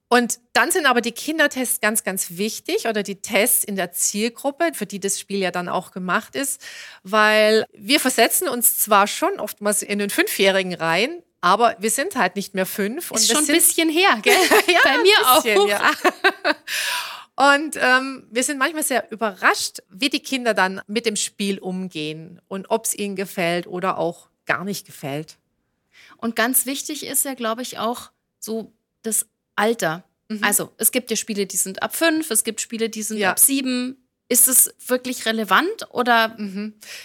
Und 0.08 0.40
dann 0.54 0.72
sind 0.72 0.86
aber 0.86 1.02
die 1.02 1.12
Kindertests 1.12 1.82
ganz, 1.82 2.04
ganz 2.04 2.38
wichtig 2.38 2.88
oder 2.88 3.02
die 3.02 3.22
Tests 3.22 3.64
in 3.64 3.76
der 3.76 3.92
Zielgruppe, 3.92 4.72
für 4.74 4.86
die 4.86 5.00
das 5.00 5.20
Spiel 5.20 5.40
ja 5.40 5.52
dann 5.52 5.68
auch 5.68 5.92
gemacht 5.92 6.36
ist, 6.36 6.62
weil 7.04 7.66
wir 7.74 8.00
versetzen 8.00 8.48
uns 8.48 8.78
zwar 8.78 9.08
schon 9.08 9.40
oftmals 9.40 9.82
in 9.82 9.98
den 9.98 10.12
Fünfjährigen 10.12 10.76
rein, 10.76 11.24
aber 11.42 11.76
wir 11.80 11.90
sind 11.90 12.16
halt 12.16 12.36
nicht 12.36 12.54
mehr 12.54 12.66
fünf. 12.66 13.12
Ist 13.12 13.30
wir 13.30 13.36
schon 13.36 13.46
ein 13.46 13.54
bisschen 13.56 13.90
her, 13.90 14.20
gell? 14.22 14.34
ja, 14.68 14.80
Bei 14.84 14.98
mir 14.98 15.44
bisschen, 15.44 15.60
auch. 15.60 15.68
Ja. 15.68 15.92
Und 17.36 17.78
ähm, 17.82 18.28
wir 18.32 18.44
sind 18.44 18.58
manchmal 18.58 18.84
sehr 18.84 19.12
überrascht, 19.12 19.80
wie 19.90 20.10
die 20.10 20.22
Kinder 20.22 20.54
dann 20.54 20.82
mit 20.88 21.06
dem 21.06 21.18
Spiel 21.18 21.60
umgehen 21.60 22.42
und 22.48 22.70
ob 22.70 22.86
es 22.86 22.96
ihnen 22.96 23.16
gefällt 23.16 23.68
oder 23.68 23.98
auch 23.98 24.30
gar 24.46 24.64
nicht 24.64 24.86
gefällt. 24.86 25.38
Und 26.18 26.36
ganz 26.36 26.66
wichtig 26.66 27.06
ist 27.06 27.26
ja, 27.26 27.34
glaube 27.34 27.62
ich, 27.62 27.78
auch 27.78 28.12
so 28.40 28.72
das 29.02 29.28
Alter. 29.56 30.04
Also 30.42 30.72
es 30.78 30.92
gibt 30.92 31.12
ja 31.12 31.18
Spiele, 31.18 31.46
die 31.46 31.58
sind 31.58 31.84
ab 31.84 31.96
fünf, 31.96 32.32
es 32.32 32.44
gibt 32.44 32.60
Spiele, 32.60 32.90
die 32.90 33.04
sind 33.04 33.18
Ja. 33.18 33.32
ab 33.32 33.40
sieben. 33.40 34.02
Ist 34.28 34.48
es 34.48 34.74
wirklich 34.88 35.28
relevant 35.28 35.88
oder 35.92 36.36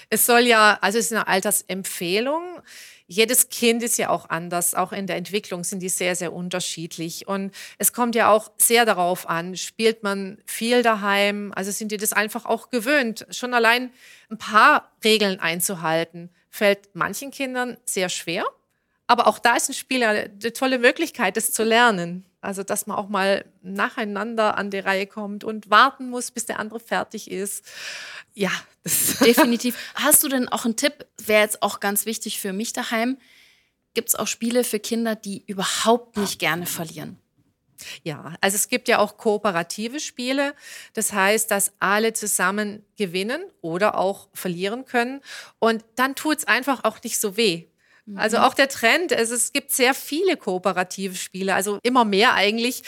Es 0.08 0.24
soll 0.24 0.40
ja, 0.46 0.78
also 0.80 0.96
es 0.98 1.06
ist 1.06 1.12
eine 1.12 1.28
Altersempfehlung. 1.28 2.62
Jedes 3.06 3.50
Kind 3.50 3.82
ist 3.82 3.98
ja 3.98 4.08
auch 4.08 4.30
anders. 4.30 4.74
Auch 4.74 4.92
in 4.92 5.06
der 5.06 5.16
Entwicklung 5.16 5.62
sind 5.64 5.80
die 5.80 5.90
sehr, 5.90 6.16
sehr 6.16 6.32
unterschiedlich. 6.32 7.28
Und 7.28 7.52
es 7.76 7.92
kommt 7.92 8.14
ja 8.14 8.30
auch 8.30 8.52
sehr 8.56 8.86
darauf 8.86 9.28
an, 9.28 9.54
spielt 9.56 10.02
man 10.02 10.38
viel 10.46 10.82
daheim? 10.82 11.52
Also 11.54 11.72
sind 11.72 11.92
die 11.92 11.98
das 11.98 12.14
einfach 12.14 12.46
auch 12.46 12.70
gewöhnt? 12.70 13.26
Schon 13.30 13.52
allein 13.52 13.90
ein 14.30 14.38
paar 14.38 14.90
Regeln 15.04 15.40
einzuhalten, 15.40 16.30
fällt 16.48 16.94
manchen 16.94 17.32
Kindern 17.32 17.76
sehr 17.84 18.08
schwer. 18.08 18.44
Aber 19.08 19.26
auch 19.26 19.40
da 19.40 19.56
ist 19.56 19.68
ein 19.68 19.74
Spiel 19.74 20.04
eine 20.04 20.52
tolle 20.54 20.78
Möglichkeit, 20.78 21.36
das 21.36 21.52
zu 21.52 21.64
lernen. 21.64 22.24
Also, 22.40 22.62
dass 22.62 22.86
man 22.86 22.96
auch 22.96 23.08
mal 23.08 23.44
nacheinander 23.62 24.56
an 24.56 24.70
die 24.70 24.78
Reihe 24.78 25.06
kommt 25.06 25.44
und 25.44 25.68
warten 25.68 26.08
muss, 26.08 26.30
bis 26.30 26.46
der 26.46 26.58
andere 26.58 26.80
fertig 26.80 27.30
ist. 27.30 27.64
Ja, 28.34 28.50
das 28.82 29.18
definitiv. 29.24 29.76
Hast 29.94 30.22
du 30.24 30.28
denn 30.28 30.48
auch 30.48 30.64
einen 30.64 30.76
Tipp? 30.76 31.06
Wäre 31.18 31.42
jetzt 31.42 31.62
auch 31.62 31.80
ganz 31.80 32.06
wichtig 32.06 32.40
für 32.40 32.52
mich 32.52 32.72
daheim. 32.72 33.18
Gibt 33.92 34.08
es 34.08 34.14
auch 34.14 34.26
Spiele 34.26 34.64
für 34.64 34.78
Kinder, 34.78 35.16
die 35.16 35.44
überhaupt 35.46 36.16
nicht 36.16 36.38
gerne 36.38 36.64
verlieren? 36.64 37.18
Ja, 38.02 38.34
also 38.40 38.54
es 38.56 38.68
gibt 38.68 38.88
ja 38.88 38.98
auch 38.98 39.16
kooperative 39.16 40.00
Spiele. 40.00 40.54
Das 40.94 41.12
heißt, 41.12 41.50
dass 41.50 41.72
alle 41.78 42.12
zusammen 42.12 42.84
gewinnen 42.96 43.42
oder 43.60 43.98
auch 43.98 44.28
verlieren 44.32 44.84
können. 44.84 45.20
Und 45.58 45.84
dann 45.96 46.14
tut 46.14 46.38
es 46.38 46.44
einfach 46.46 46.84
auch 46.84 47.02
nicht 47.02 47.18
so 47.18 47.36
weh. 47.36 47.66
Also 48.16 48.38
auch 48.38 48.54
der 48.54 48.68
Trend, 48.68 49.12
es, 49.12 49.30
es 49.30 49.52
gibt 49.52 49.70
sehr 49.72 49.94
viele 49.94 50.36
kooperative 50.36 51.14
Spiele, 51.14 51.54
also 51.54 51.78
immer 51.82 52.04
mehr 52.04 52.34
eigentlich, 52.34 52.82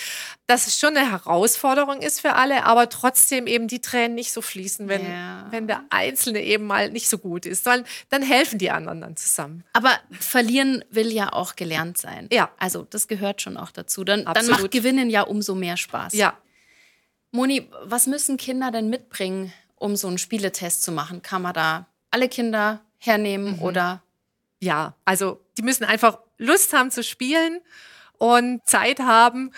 dass 0.47 0.67
es 0.67 0.79
schon 0.79 0.97
eine 0.97 1.11
Herausforderung 1.11 2.01
ist 2.01 2.21
für 2.21 2.35
alle, 2.35 2.65
aber 2.65 2.89
trotzdem 2.89 3.47
eben 3.47 3.69
die 3.69 3.81
Tränen 3.81 4.15
nicht 4.15 4.33
so 4.33 4.43
fließen, 4.43 4.89
wenn, 4.89 5.05
Ja. 5.05 5.47
wenn 5.51 5.67
der 5.67 5.85
Einzelne 5.91 6.43
eben 6.43 6.67
mal 6.67 6.91
nicht 6.91 7.09
so 7.09 7.19
gut 7.19 7.47
ist, 7.47 7.65
sondern 7.65 7.87
dann 8.11 8.23
helfen 8.23 8.59
die 8.59 8.71
anderen 8.71 9.01
dann 9.01 9.17
zusammen. 9.17 9.65
Aber 9.73 9.91
verlieren 10.11 10.85
will 10.91 11.13
ja 11.13 11.33
auch 11.33 11.57
gelernt 11.57 11.99
sein. 11.99 12.29
Ja. 12.33 12.51
Also 12.59 12.87
das 12.89 13.09
gehört 13.09 13.43
schon 13.43 13.57
auch 13.57 13.71
dazu. 13.71 14.05
Dann, 14.05 14.25
dann 14.25 14.47
macht 14.49 14.71
Gewinnen 14.71 15.11
ja 15.11 15.23
umso 15.23 15.55
mehr 15.55 15.77
Spaß. 15.77 16.13
Ja, 16.15 16.37
Moni, 17.31 17.69
was 17.85 18.07
müssen 18.07 18.37
Kinder 18.37 18.71
denn 18.71 18.91
mitbringen, 18.91 19.53
um 19.77 19.97
so 19.97 20.07
einen 20.09 20.19
Spieletest 20.19 20.83
zu 20.83 20.93
machen? 20.93 21.23
Kann 21.23 21.43
man 21.43 21.55
da 21.55 21.87
alle 22.11 22.29
Kinder 22.29 22.81
hernehmen 22.99 23.59
oder 23.59 24.02
Ja, 24.63 24.95
also 25.05 25.45
die 25.59 25.63
müssen 25.63 25.83
einfach 25.83 26.21
Lust 26.39 26.73
haben 26.73 26.93
zu 26.93 27.03
spielen 27.03 27.61
und 28.17 28.65
Zeit 28.65 29.01
haben. 29.01 29.51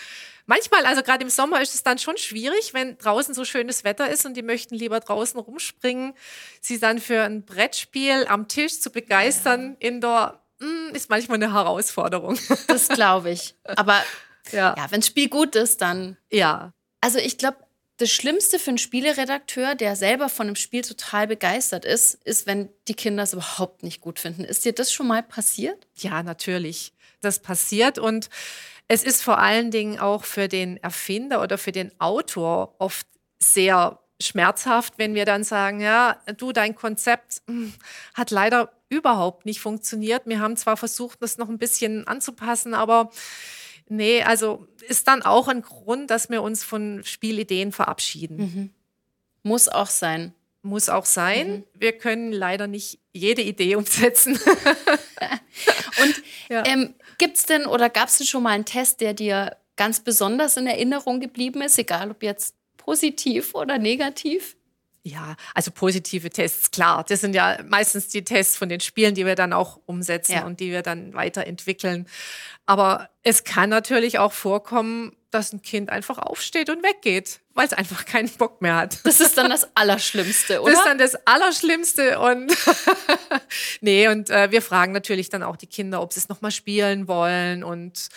Manchmal, 0.46 0.87
also 0.87 1.02
gerade 1.02 1.23
im 1.23 1.28
Sommer 1.28 1.61
ist 1.61 1.75
es 1.75 1.82
dann 1.82 1.99
schon 1.99 2.16
schwierig, 2.16 2.73
wenn 2.73 2.96
draußen 2.96 3.34
so 3.34 3.44
schönes 3.44 3.84
Wetter 3.84 4.08
ist 4.08 4.25
und 4.25 4.34
die 4.34 4.42
möchten 4.42 4.75
lieber 4.75 5.00
draußen 5.00 5.38
rumspringen. 5.38 6.14
Sie 6.62 6.80
dann 6.80 7.00
für 7.00 7.23
ein 7.23 7.44
Brettspiel 7.44 8.25
am 8.28 8.49
Tisch 8.49 8.80
zu 8.80 8.88
begeistern, 8.88 9.76
ja. 9.78 9.88
indoor, 9.88 10.42
mm, 10.61 10.94
ist 10.94 11.11
manchmal 11.11 11.37
eine 11.37 11.52
Herausforderung. 11.52 12.38
Das 12.66 12.88
glaube 12.88 13.30
ich. 13.30 13.54
Aber 13.64 14.02
ja, 14.52 14.75
ja 14.75 14.90
wenn 14.90 15.00
das 15.00 15.08
Spiel 15.08 15.28
gut 15.28 15.54
ist, 15.54 15.82
dann. 15.82 16.16
Ja. 16.30 16.73
Also 17.02 17.18
ich 17.18 17.37
glaube, 17.37 17.58
das 17.96 18.10
Schlimmste 18.10 18.58
für 18.58 18.70
einen 18.70 18.78
Spieleredakteur, 18.78 19.74
der 19.74 19.94
selber 19.94 20.28
von 20.28 20.48
einem 20.48 20.56
Spiel 20.56 20.82
total 20.82 21.26
begeistert 21.26 21.84
ist, 21.84 22.14
ist, 22.24 22.46
wenn 22.46 22.68
die 22.88 22.94
Kinder 22.94 23.22
es 23.22 23.32
überhaupt 23.32 23.82
nicht 23.82 24.00
gut 24.00 24.18
finden. 24.18 24.44
Ist 24.44 24.64
dir 24.64 24.72
das 24.72 24.92
schon 24.92 25.06
mal 25.06 25.22
passiert? 25.22 25.86
Ja, 25.96 26.22
natürlich. 26.22 26.92
Das 27.20 27.38
passiert 27.38 27.98
und 27.98 28.28
es 28.88 29.02
ist 29.04 29.22
vor 29.22 29.38
allen 29.38 29.70
Dingen 29.70 29.98
auch 29.98 30.24
für 30.24 30.48
den 30.48 30.76
Erfinder 30.78 31.40
oder 31.40 31.56
für 31.56 31.72
den 31.72 31.92
Autor 32.00 32.74
oft 32.78 33.06
sehr 33.38 34.00
schmerzhaft, 34.20 34.94
wenn 34.96 35.14
wir 35.14 35.24
dann 35.24 35.44
sagen, 35.44 35.80
ja, 35.80 36.20
du, 36.36 36.52
dein 36.52 36.74
Konzept 36.74 37.42
hm, 37.46 37.72
hat 38.14 38.30
leider 38.30 38.72
überhaupt 38.88 39.46
nicht 39.46 39.60
funktioniert. 39.60 40.26
Wir 40.26 40.40
haben 40.40 40.56
zwar 40.56 40.76
versucht, 40.76 41.22
das 41.22 41.38
noch 41.38 41.48
ein 41.48 41.58
bisschen 41.58 42.06
anzupassen, 42.06 42.74
aber 42.74 43.10
nee, 43.88 44.22
also 44.22 44.66
ist 44.88 45.08
dann 45.08 45.22
auch 45.22 45.48
ein 45.48 45.62
Grund, 45.62 46.10
dass 46.10 46.30
wir 46.30 46.42
uns 46.42 46.64
von 46.64 47.02
Spielideen 47.04 47.72
verabschieden. 47.72 48.36
Mhm. 48.36 48.70
Muss 49.42 49.68
auch 49.68 49.88
sein. 49.88 50.34
Muss 50.62 50.88
auch 50.88 51.04
sein. 51.04 51.50
Mhm. 51.50 51.64
Wir 51.74 51.92
können 51.92 52.32
leider 52.32 52.66
nicht 52.66 52.98
jede 53.12 53.42
Idee 53.42 53.76
umsetzen. 53.76 54.38
Und 56.02 56.22
ja. 56.48 56.64
ähm, 56.66 56.94
gibt 57.18 57.36
es 57.36 57.46
denn 57.46 57.66
oder 57.66 57.90
gab 57.90 58.08
es 58.08 58.18
denn 58.18 58.26
schon 58.26 58.42
mal 58.42 58.50
einen 58.50 58.64
Test, 58.64 59.00
der 59.00 59.14
dir 59.14 59.56
ganz 59.76 60.00
besonders 60.00 60.56
in 60.56 60.66
Erinnerung 60.66 61.20
geblieben 61.20 61.60
ist, 61.62 61.78
egal 61.78 62.10
ob 62.10 62.22
jetzt 62.22 62.54
positiv 62.76 63.54
oder 63.54 63.78
negativ? 63.78 64.56
Ja, 65.06 65.37
also 65.52 65.70
positive 65.70 66.30
Tests, 66.30 66.70
klar. 66.70 67.04
Das 67.06 67.20
sind 67.20 67.34
ja 67.34 67.58
meistens 67.68 68.08
die 68.08 68.25
Tests 68.25 68.56
von 68.56 68.70
den 68.70 68.80
Spielen, 68.80 69.14
die 69.14 69.26
wir 69.26 69.34
dann 69.34 69.52
auch 69.52 69.78
umsetzen 69.84 70.32
ja. 70.32 70.46
und 70.46 70.61
die 70.61 70.70
wir 70.70 70.80
dann 70.80 71.12
weiterentwickeln. 71.12 72.08
Aber 72.64 73.11
es 73.23 73.44
kann 73.44 73.68
natürlich 73.68 74.18
auch 74.18 74.32
vorkommen, 74.32 75.14
dass 75.30 75.52
ein 75.52 75.61
Kind 75.61 75.90
einfach 75.90 76.16
aufsteht 76.16 76.70
und 76.70 76.82
weggeht, 76.82 77.40
weil 77.52 77.66
es 77.66 77.75
einfach 77.75 78.04
keinen 78.06 78.30
Bock 78.30 78.62
mehr 78.62 78.76
hat. 78.76 79.04
Das 79.04 79.20
ist 79.20 79.37
dann 79.37 79.50
das 79.50 79.68
Allerschlimmste, 79.76 80.62
oder? 80.62 80.73
Das 80.73 80.80
ist 80.80 80.87
dann 80.87 80.99
das 80.99 81.14
Allerschlimmste 81.26 82.20
und 82.20 82.56
nee, 83.82 84.08
und 84.08 84.30
äh, 84.30 84.50
wir 84.52 84.62
fragen 84.62 84.92
natürlich 84.92 85.28
dann 85.28 85.42
auch 85.42 85.56
die 85.56 85.66
Kinder, 85.66 86.00
ob 86.00 86.14
sie 86.14 86.20
es 86.20 86.30
nochmal 86.30 86.50
spielen 86.50 87.08
wollen 87.08 87.62
und 87.62 88.08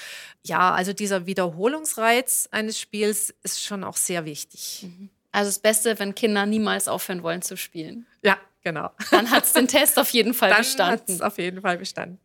ja, 0.43 0.71
also 0.71 0.93
dieser 0.93 1.25
Wiederholungsreiz 1.25 2.47
eines 2.51 2.79
Spiels 2.79 3.35
ist 3.43 3.61
schon 3.61 3.83
auch 3.83 3.97
sehr 3.97 4.23
wichtig. 4.23 4.83
Mhm. 4.83 5.09
Also 5.37 5.49
das 5.49 5.59
Beste, 5.59 5.99
wenn 5.99 6.15
Kinder 6.15 6.47
niemals 6.47 6.87
aufhören 6.87 7.21
wollen 7.21 7.43
zu 7.43 7.57
spielen. 7.57 8.07
Ja, 8.23 8.39
genau. 8.63 8.89
Dann 9.11 9.29
hat 9.29 9.43
es 9.43 9.53
den 9.53 9.67
Test 9.67 9.99
auf 9.99 10.09
jeden 10.09 10.33
Fall 10.33 10.49
Dann 10.49 10.57
bestanden. 10.57 11.19
Dann 11.19 11.27
auf 11.27 11.37
jeden 11.37 11.61
Fall 11.61 11.77
bestanden. 11.77 12.19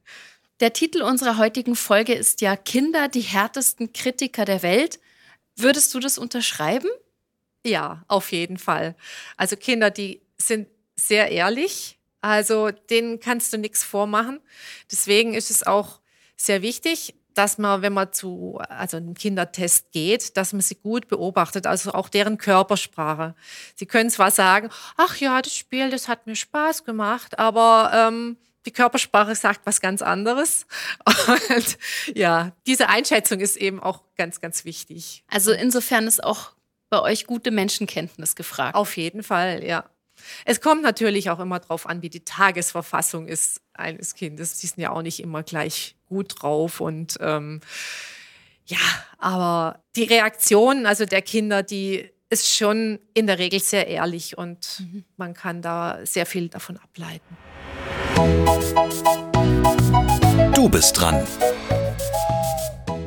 Der 0.60 0.72
Titel 0.72 1.02
unserer 1.02 1.36
heutigen 1.36 1.76
Folge 1.76 2.14
ist 2.14 2.40
ja 2.40 2.56
Kinder, 2.56 3.08
die 3.08 3.20
härtesten 3.20 3.92
Kritiker 3.92 4.46
der 4.46 4.62
Welt. 4.62 4.98
Würdest 5.56 5.92
du 5.92 6.00
das 6.00 6.16
unterschreiben? 6.16 6.88
Ja, 7.66 8.02
auf 8.08 8.32
jeden 8.32 8.56
Fall. 8.56 8.96
Also 9.36 9.56
Kinder, 9.56 9.90
die 9.90 10.22
sind 10.38 10.68
sehr 10.96 11.30
ehrlich. 11.30 11.98
Also 12.22 12.70
denen 12.70 13.20
kannst 13.20 13.52
du 13.52 13.58
nichts 13.58 13.84
vormachen. 13.84 14.40
Deswegen 14.90 15.34
ist 15.34 15.50
es 15.50 15.66
auch 15.66 16.00
sehr 16.38 16.62
wichtig, 16.62 17.14
dass 17.38 17.58
man, 17.58 17.82
wenn 17.82 17.92
man 17.92 18.12
zu 18.12 18.60
also 18.68 18.96
einem 18.96 19.14
Kindertest 19.14 19.92
geht, 19.92 20.36
dass 20.36 20.52
man 20.52 20.60
sie 20.62 20.76
gut 20.76 21.08
beobachtet, 21.08 21.66
also 21.66 21.92
auch 21.92 22.08
deren 22.08 22.38
Körpersprache. 22.38 23.34
Sie 23.74 23.86
können 23.86 24.10
zwar 24.10 24.30
sagen, 24.30 24.68
ach 24.96 25.16
ja, 25.16 25.42
das 25.42 25.54
Spiel, 25.54 25.90
das 25.90 26.08
hat 26.08 26.26
mir 26.26 26.36
Spaß 26.36 26.84
gemacht, 26.84 27.38
aber 27.38 27.90
ähm, 27.94 28.36
die 28.66 28.70
Körpersprache 28.70 29.34
sagt 29.34 29.60
was 29.64 29.80
ganz 29.80 30.02
anderes. 30.02 30.66
Und 31.48 31.78
ja, 32.14 32.52
diese 32.66 32.88
Einschätzung 32.88 33.40
ist 33.40 33.56
eben 33.56 33.80
auch 33.80 34.02
ganz, 34.16 34.40
ganz 34.40 34.64
wichtig. 34.64 35.24
Also 35.28 35.52
insofern 35.52 36.06
ist 36.06 36.22
auch 36.22 36.52
bei 36.90 37.00
euch 37.00 37.26
gute 37.26 37.50
Menschenkenntnis 37.50 38.36
gefragt. 38.36 38.74
Auf 38.74 38.96
jeden 38.96 39.22
Fall, 39.22 39.64
ja. 39.64 39.84
Es 40.44 40.60
kommt 40.60 40.82
natürlich 40.82 41.30
auch 41.30 41.40
immer 41.40 41.58
darauf 41.58 41.86
an, 41.86 42.02
wie 42.02 42.10
die 42.10 42.24
Tagesverfassung 42.24 43.28
ist 43.28 43.60
eines 43.74 44.14
Kindes. 44.14 44.58
Die 44.58 44.66
sind 44.66 44.82
ja 44.82 44.90
auch 44.90 45.02
nicht 45.02 45.20
immer 45.20 45.42
gleich 45.42 45.96
gut 46.06 46.42
drauf 46.42 46.80
und 46.80 47.18
ähm, 47.20 47.60
ja, 48.66 48.78
aber 49.18 49.82
die 49.96 50.04
Reaktion 50.04 50.86
also 50.86 51.04
der 51.04 51.22
Kinder, 51.22 51.62
die 51.62 52.10
ist 52.30 52.56
schon 52.56 52.98
in 53.12 53.26
der 53.26 53.38
Regel 53.38 53.60
sehr 53.60 53.86
ehrlich 53.88 54.38
und 54.38 54.80
mhm. 54.80 55.04
man 55.16 55.34
kann 55.34 55.60
da 55.60 55.98
sehr 56.04 56.24
viel 56.24 56.48
davon 56.48 56.78
ableiten. 56.78 57.36
Du 60.54 60.68
bist 60.68 60.98
dran. 60.98 61.26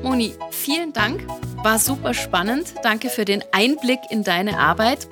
Moni, 0.05 0.35
vielen 0.51 0.93
Dank. 0.93 1.25
War 1.63 1.79
super 1.79 2.13
spannend. 2.13 2.75
Danke 2.83 3.09
für 3.09 3.25
den 3.25 3.43
Einblick 3.51 3.97
in 4.11 4.23
deine 4.23 4.59
Arbeit. 4.59 5.07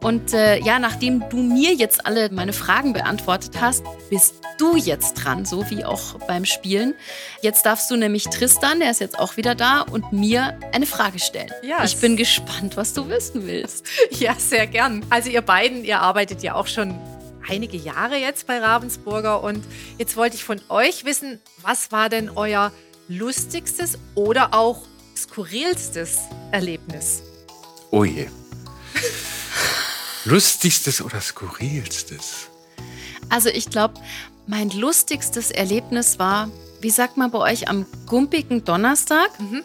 Und 0.00 0.32
äh, 0.32 0.60
ja, 0.60 0.78
nachdem 0.78 1.28
du 1.28 1.38
mir 1.38 1.74
jetzt 1.74 2.06
alle 2.06 2.30
meine 2.30 2.52
Fragen 2.52 2.92
beantwortet 2.92 3.60
hast, 3.60 3.82
bist 4.10 4.36
du 4.56 4.76
jetzt 4.76 5.14
dran, 5.14 5.44
so 5.44 5.68
wie 5.70 5.84
auch 5.84 6.14
beim 6.28 6.44
Spielen. 6.44 6.94
Jetzt 7.42 7.66
darfst 7.66 7.90
du 7.90 7.96
nämlich 7.96 8.26
Tristan, 8.26 8.78
der 8.78 8.92
ist 8.92 9.00
jetzt 9.00 9.18
auch 9.18 9.36
wieder 9.36 9.56
da, 9.56 9.80
und 9.80 10.12
mir 10.12 10.56
eine 10.72 10.86
Frage 10.86 11.18
stellen. 11.18 11.50
Ja, 11.64 11.82
ich 11.82 11.96
bin 11.96 12.16
gespannt, 12.16 12.76
was 12.76 12.92
du 12.92 13.08
wissen 13.08 13.44
willst. 13.44 13.86
Ja, 14.20 14.36
sehr 14.38 14.68
gern. 14.68 15.04
Also 15.10 15.30
ihr 15.30 15.42
beiden, 15.42 15.84
ihr 15.84 16.00
arbeitet 16.00 16.44
ja 16.44 16.54
auch 16.54 16.68
schon 16.68 16.94
einige 17.48 17.76
Jahre 17.76 18.16
jetzt 18.16 18.46
bei 18.46 18.60
Ravensburger 18.60 19.42
und 19.42 19.64
jetzt 19.98 20.16
wollte 20.16 20.36
ich 20.36 20.44
von 20.44 20.60
euch 20.68 21.04
wissen, 21.04 21.40
was 21.62 21.90
war 21.90 22.08
denn 22.08 22.30
euer 22.30 22.70
lustigstes 23.08 23.98
oder 24.14 24.54
auch 24.54 24.82
skurrilstes 25.16 26.20
Erlebnis? 26.52 27.22
Oh 27.90 28.04
je. 28.04 28.28
lustigstes 30.24 31.00
oder 31.00 31.20
skurrilstes? 31.20 32.48
Also 33.30 33.48
ich 33.48 33.70
glaube, 33.70 33.94
mein 34.46 34.70
lustigstes 34.70 35.50
Erlebnis 35.50 36.18
war, 36.18 36.50
wie 36.80 36.90
sagt 36.90 37.16
man 37.16 37.30
bei 37.30 37.38
euch, 37.38 37.68
am 37.68 37.86
gumpigen 38.06 38.64
Donnerstag. 38.64 39.38
Mhm. 39.40 39.64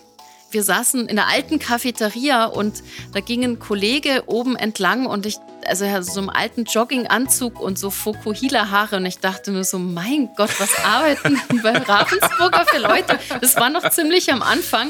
Wir 0.54 0.64
saßen 0.64 1.08
in 1.08 1.16
der 1.16 1.28
alten 1.28 1.58
Cafeteria 1.58 2.46
und 2.46 2.84
da 3.12 3.22
ging 3.22 3.44
ein 3.44 3.58
Kollege 3.58 4.24
oben 4.28 4.56
entlang 4.56 5.08
und 5.08 5.26
ich, 5.26 5.38
also 5.66 5.86
so 6.02 6.20
einen 6.20 6.30
alten 6.30 6.66
Jogginganzug 6.66 7.60
und 7.60 7.80
so 7.80 7.90
Fokuhila-Haare 7.90 8.98
und 8.98 9.06
ich 9.08 9.18
dachte 9.18 9.52
nur 9.52 9.64
so, 9.64 9.80
mein 9.80 10.30
Gott, 10.38 10.52
was 10.60 10.78
arbeiten 10.86 11.42
bei 11.64 11.72
Ravensburger 11.72 12.66
für 12.68 12.78
Leute? 12.78 13.20
Das 13.42 13.56
war 13.56 13.72
noch 13.72 13.90
ziemlich 13.90 14.32
am 14.32 14.44
Anfang 14.44 14.90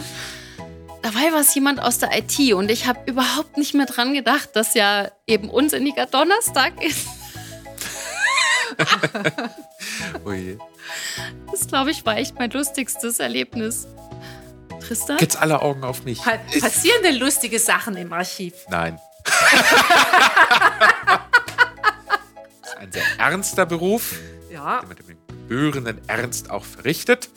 dabei 1.02 1.34
war 1.34 1.42
es 1.42 1.54
jemand 1.54 1.82
aus 1.82 2.00
der 2.00 2.18
IT 2.18 2.54
und 2.54 2.72
ich 2.72 2.88
habe 2.88 3.00
überhaupt 3.12 3.58
nicht 3.58 3.74
mehr 3.74 3.86
dran 3.86 4.14
gedacht, 4.14 4.52
dass 4.54 4.74
ja 4.74 5.12
eben 5.28 5.50
unsinniger 5.50 6.06
Donnerstag 6.06 6.82
ist. 6.82 7.08
Ui. 10.26 10.58
Das, 11.52 11.68
glaube 11.68 11.92
ich, 11.92 12.06
war 12.06 12.18
echt 12.18 12.40
mein 12.40 12.50
lustigstes 12.50 13.20
Erlebnis. 13.20 13.86
Tristan? 14.88 15.18
Jetzt 15.20 15.38
alle 15.38 15.62
Augen 15.62 15.84
auf 15.84 16.04
mich. 16.04 16.20
Pa 16.22 16.38
passieren 16.60 17.02
denn 17.04 17.16
lustige 17.16 17.60
Sachen 17.60 17.96
im 17.98 18.12
Archiv? 18.14 18.54
Nein. 18.70 19.00
das 19.24 19.34
ist 22.72 22.78
ein 22.78 22.92
sehr 22.92 23.04
ernster 23.20 23.66
Beruf, 23.66 24.16
ja. 24.52 24.80
der 24.82 24.90
mit 24.90 25.00
dem 25.00 25.18
gebührenden 25.28 26.02
Ernst 26.08 26.50
auch 26.50 26.66
verrichtet. 26.66 27.30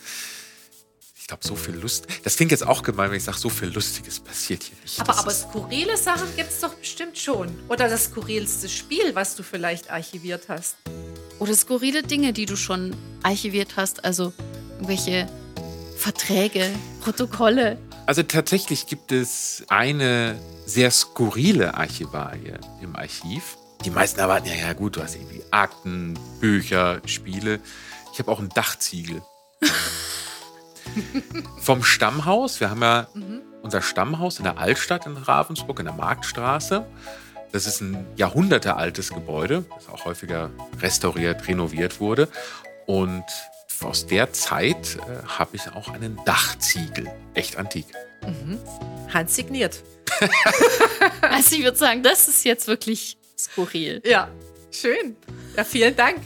Ich 1.19 1.29
glaube, 1.29 1.45
so 1.45 1.57
viel 1.57 1.75
Lust. 1.75 2.07
Das 2.23 2.37
klingt 2.37 2.53
jetzt 2.53 2.65
auch 2.65 2.85
gemein, 2.85 3.11
wenn 3.11 3.17
ich 3.17 3.25
sage, 3.25 3.37
so 3.37 3.49
viel 3.49 3.69
Lustiges 3.69 4.21
passiert 4.21 4.63
hier 4.63 4.77
nicht. 4.81 5.01
Aber, 5.01 5.19
aber 5.19 5.33
skurrile 5.33 5.97
Sachen 5.97 6.29
gibt 6.37 6.51
es 6.51 6.61
doch 6.61 6.75
bestimmt 6.75 7.19
schon. 7.19 7.49
Oder 7.69 7.89
das 7.89 8.05
skurrilste 8.05 8.69
Spiel, 8.69 9.13
was 9.15 9.35
du 9.35 9.43
vielleicht 9.43 9.91
archiviert 9.91 10.45
hast. 10.49 10.77
Oder 11.41 11.55
skurrile 11.55 12.05
Dinge, 12.05 12.33
die 12.33 12.47
du 12.47 12.57
schon 12.57 12.95
archiviert 13.25 13.75
hast. 13.77 14.05
Also 14.05 14.33
irgendwelche 14.75 15.29
Verträge, 15.97 16.71
Protokolle. 17.07 17.79
Also 18.07 18.25
tatsächlich 18.25 18.89
gibt 18.89 19.13
es 19.13 19.65
eine 19.69 20.41
sehr 20.65 20.91
skurrile 20.91 21.75
Archivalie 21.75 22.59
im 22.83 22.97
Archiv. 22.97 23.57
Die 23.85 23.91
meisten 23.91 24.19
erwarten 24.19 24.49
ja, 24.49 24.55
ja 24.55 24.73
gut, 24.73 24.97
du 24.97 25.05
hast 25.05 25.15
irgendwie 25.15 25.41
Akten, 25.53 26.19
Bücher, 26.41 27.01
Spiele. 27.07 27.61
Ich 28.13 28.19
habe 28.19 28.33
auch 28.33 28.41
einen 28.41 28.49
Dachziegel. 28.49 29.23
vom 31.61 31.85
Stammhaus. 31.85 32.59
Wir 32.59 32.71
haben 32.71 32.83
ja 32.83 33.07
mhm. 33.15 33.41
unser 33.63 33.83
Stammhaus 33.83 34.39
in 34.39 34.45
der 34.45 34.59
Altstadt 34.59 35.07
in 35.07 35.17
Ravensburg, 35.17 35.79
in 35.79 35.85
der 35.85 35.95
Marktstraße. 35.95 36.85
Das 37.53 37.69
ist 37.69 37.83
ein 37.83 38.05
jahrhundertealtes 38.17 39.11
Gebäude, 39.11 39.65
das 39.77 39.89
auch 39.89 40.07
häufiger 40.07 40.51
restauriert, 40.81 41.47
renoviert 41.47 42.01
wurde. 42.01 42.29
Und 42.87 43.23
aus 43.83 44.07
der 44.07 44.33
Zeit 44.33 44.97
äh, 44.97 45.27
habe 45.27 45.57
ich 45.57 45.69
auch 45.73 45.89
einen 45.89 46.19
Dachziegel. 46.25 47.11
Echt 47.35 47.57
antik. 47.57 47.87
Handsigniert. 49.13 49.83
Also 51.21 51.57
ich 51.57 51.65
würde 51.65 51.77
sagen, 51.77 52.03
das 52.03 52.29
ist 52.29 52.45
jetzt 52.45 52.67
wirklich 52.67 53.19
skurril. 53.37 54.01
Ja, 54.05 54.31
schön. 54.71 55.17
Ja, 55.57 55.65
vielen 55.65 55.95
Dank. 55.95 56.19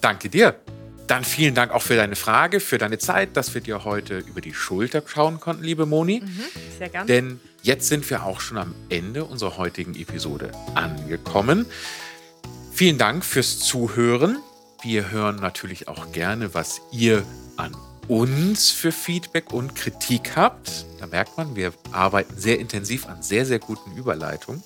Danke 0.00 0.30
dir. 0.30 0.58
Dann 1.06 1.24
vielen 1.24 1.54
Dank 1.54 1.72
auch 1.72 1.82
für 1.82 1.96
deine 1.96 2.16
Frage, 2.16 2.60
für 2.60 2.78
deine 2.78 2.98
Zeit, 2.98 3.36
dass 3.36 3.52
wir 3.52 3.60
dir 3.60 3.84
heute 3.84 4.18
über 4.18 4.40
die 4.40 4.54
Schulter 4.54 5.02
schauen 5.04 5.40
konnten, 5.40 5.64
liebe 5.64 5.84
Moni. 5.84 6.22
Sehr 6.78 6.88
gerne. 6.88 7.06
Denn 7.06 7.40
jetzt 7.62 7.88
sind 7.88 8.08
wir 8.08 8.24
auch 8.24 8.40
schon 8.40 8.58
am 8.58 8.74
Ende 8.88 9.24
unserer 9.24 9.56
heutigen 9.56 9.94
Episode 9.94 10.52
angekommen. 10.74 11.66
Vielen 12.72 12.96
Dank 12.96 13.24
fürs 13.24 13.58
Zuhören. 13.58 14.38
Wir 14.82 15.10
hören 15.10 15.36
natürlich 15.36 15.88
auch 15.88 16.10
gerne, 16.12 16.54
was 16.54 16.80
ihr 16.90 17.22
an 17.56 17.76
uns 18.08 18.70
für 18.70 18.92
Feedback 18.92 19.52
und 19.52 19.74
Kritik 19.74 20.36
habt. 20.36 20.86
Da 20.98 21.06
merkt 21.06 21.36
man, 21.36 21.54
wir 21.54 21.74
arbeiten 21.92 22.38
sehr 22.38 22.58
intensiv 22.58 23.06
an 23.06 23.22
sehr, 23.22 23.44
sehr 23.44 23.58
guten 23.58 23.94
Überleitungen. 23.96 24.64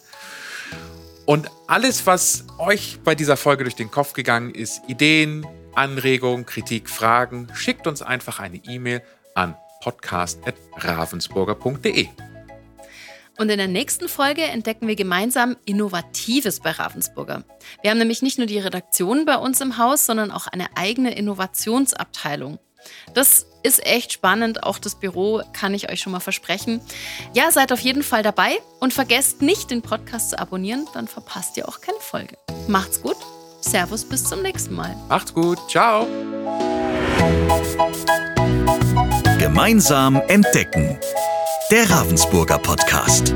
Und 1.26 1.50
alles, 1.66 2.06
was 2.06 2.44
euch 2.58 3.00
bei 3.02 3.16
dieser 3.16 3.36
Folge 3.36 3.64
durch 3.64 3.74
den 3.74 3.90
Kopf 3.90 4.12
gegangen 4.12 4.54
ist, 4.54 4.82
Ideen, 4.88 5.44
Anregungen, 5.74 6.46
Kritik, 6.46 6.88
Fragen, 6.88 7.48
schickt 7.54 7.88
uns 7.88 8.02
einfach 8.02 8.38
eine 8.38 8.58
E-Mail 8.58 9.02
an 9.34 9.56
podcast.ravensburger.de. 9.82 12.08
Und 13.38 13.50
in 13.50 13.58
der 13.58 13.68
nächsten 13.68 14.08
Folge 14.08 14.42
entdecken 14.42 14.86
wir 14.86 14.96
gemeinsam 14.96 15.56
Innovatives 15.64 16.60
bei 16.60 16.70
Ravensburger. 16.70 17.44
Wir 17.82 17.90
haben 17.90 17.98
nämlich 17.98 18.22
nicht 18.22 18.38
nur 18.38 18.46
die 18.46 18.58
Redaktion 18.58 19.24
bei 19.24 19.36
uns 19.36 19.60
im 19.60 19.76
Haus, 19.78 20.06
sondern 20.06 20.30
auch 20.30 20.46
eine 20.46 20.76
eigene 20.76 21.14
Innovationsabteilung. 21.14 22.58
Das 23.14 23.46
ist 23.62 23.84
echt 23.86 24.12
spannend, 24.12 24.62
auch 24.62 24.78
das 24.78 24.94
Büro 24.94 25.42
kann 25.52 25.74
ich 25.74 25.90
euch 25.90 26.00
schon 26.00 26.12
mal 26.12 26.20
versprechen. 26.20 26.80
Ja, 27.32 27.50
seid 27.50 27.72
auf 27.72 27.80
jeden 27.80 28.02
Fall 28.02 28.22
dabei 28.22 28.58
und 28.78 28.92
vergesst 28.92 29.42
nicht, 29.42 29.70
den 29.70 29.82
Podcast 29.82 30.30
zu 30.30 30.38
abonnieren, 30.38 30.86
dann 30.92 31.08
verpasst 31.08 31.56
ihr 31.56 31.68
auch 31.68 31.80
keine 31.80 31.98
Folge. 32.00 32.36
Macht's 32.68 33.00
gut, 33.00 33.16
Servus, 33.60 34.04
bis 34.04 34.24
zum 34.24 34.42
nächsten 34.42 34.74
Mal. 34.74 34.94
Macht's 35.08 35.32
gut, 35.32 35.58
ciao. 35.70 36.06
Gemeinsam 39.38 40.20
entdecken. 40.28 40.98
Der 41.74 41.90
Ravensburger 41.90 42.56
Podcast. 42.58 43.34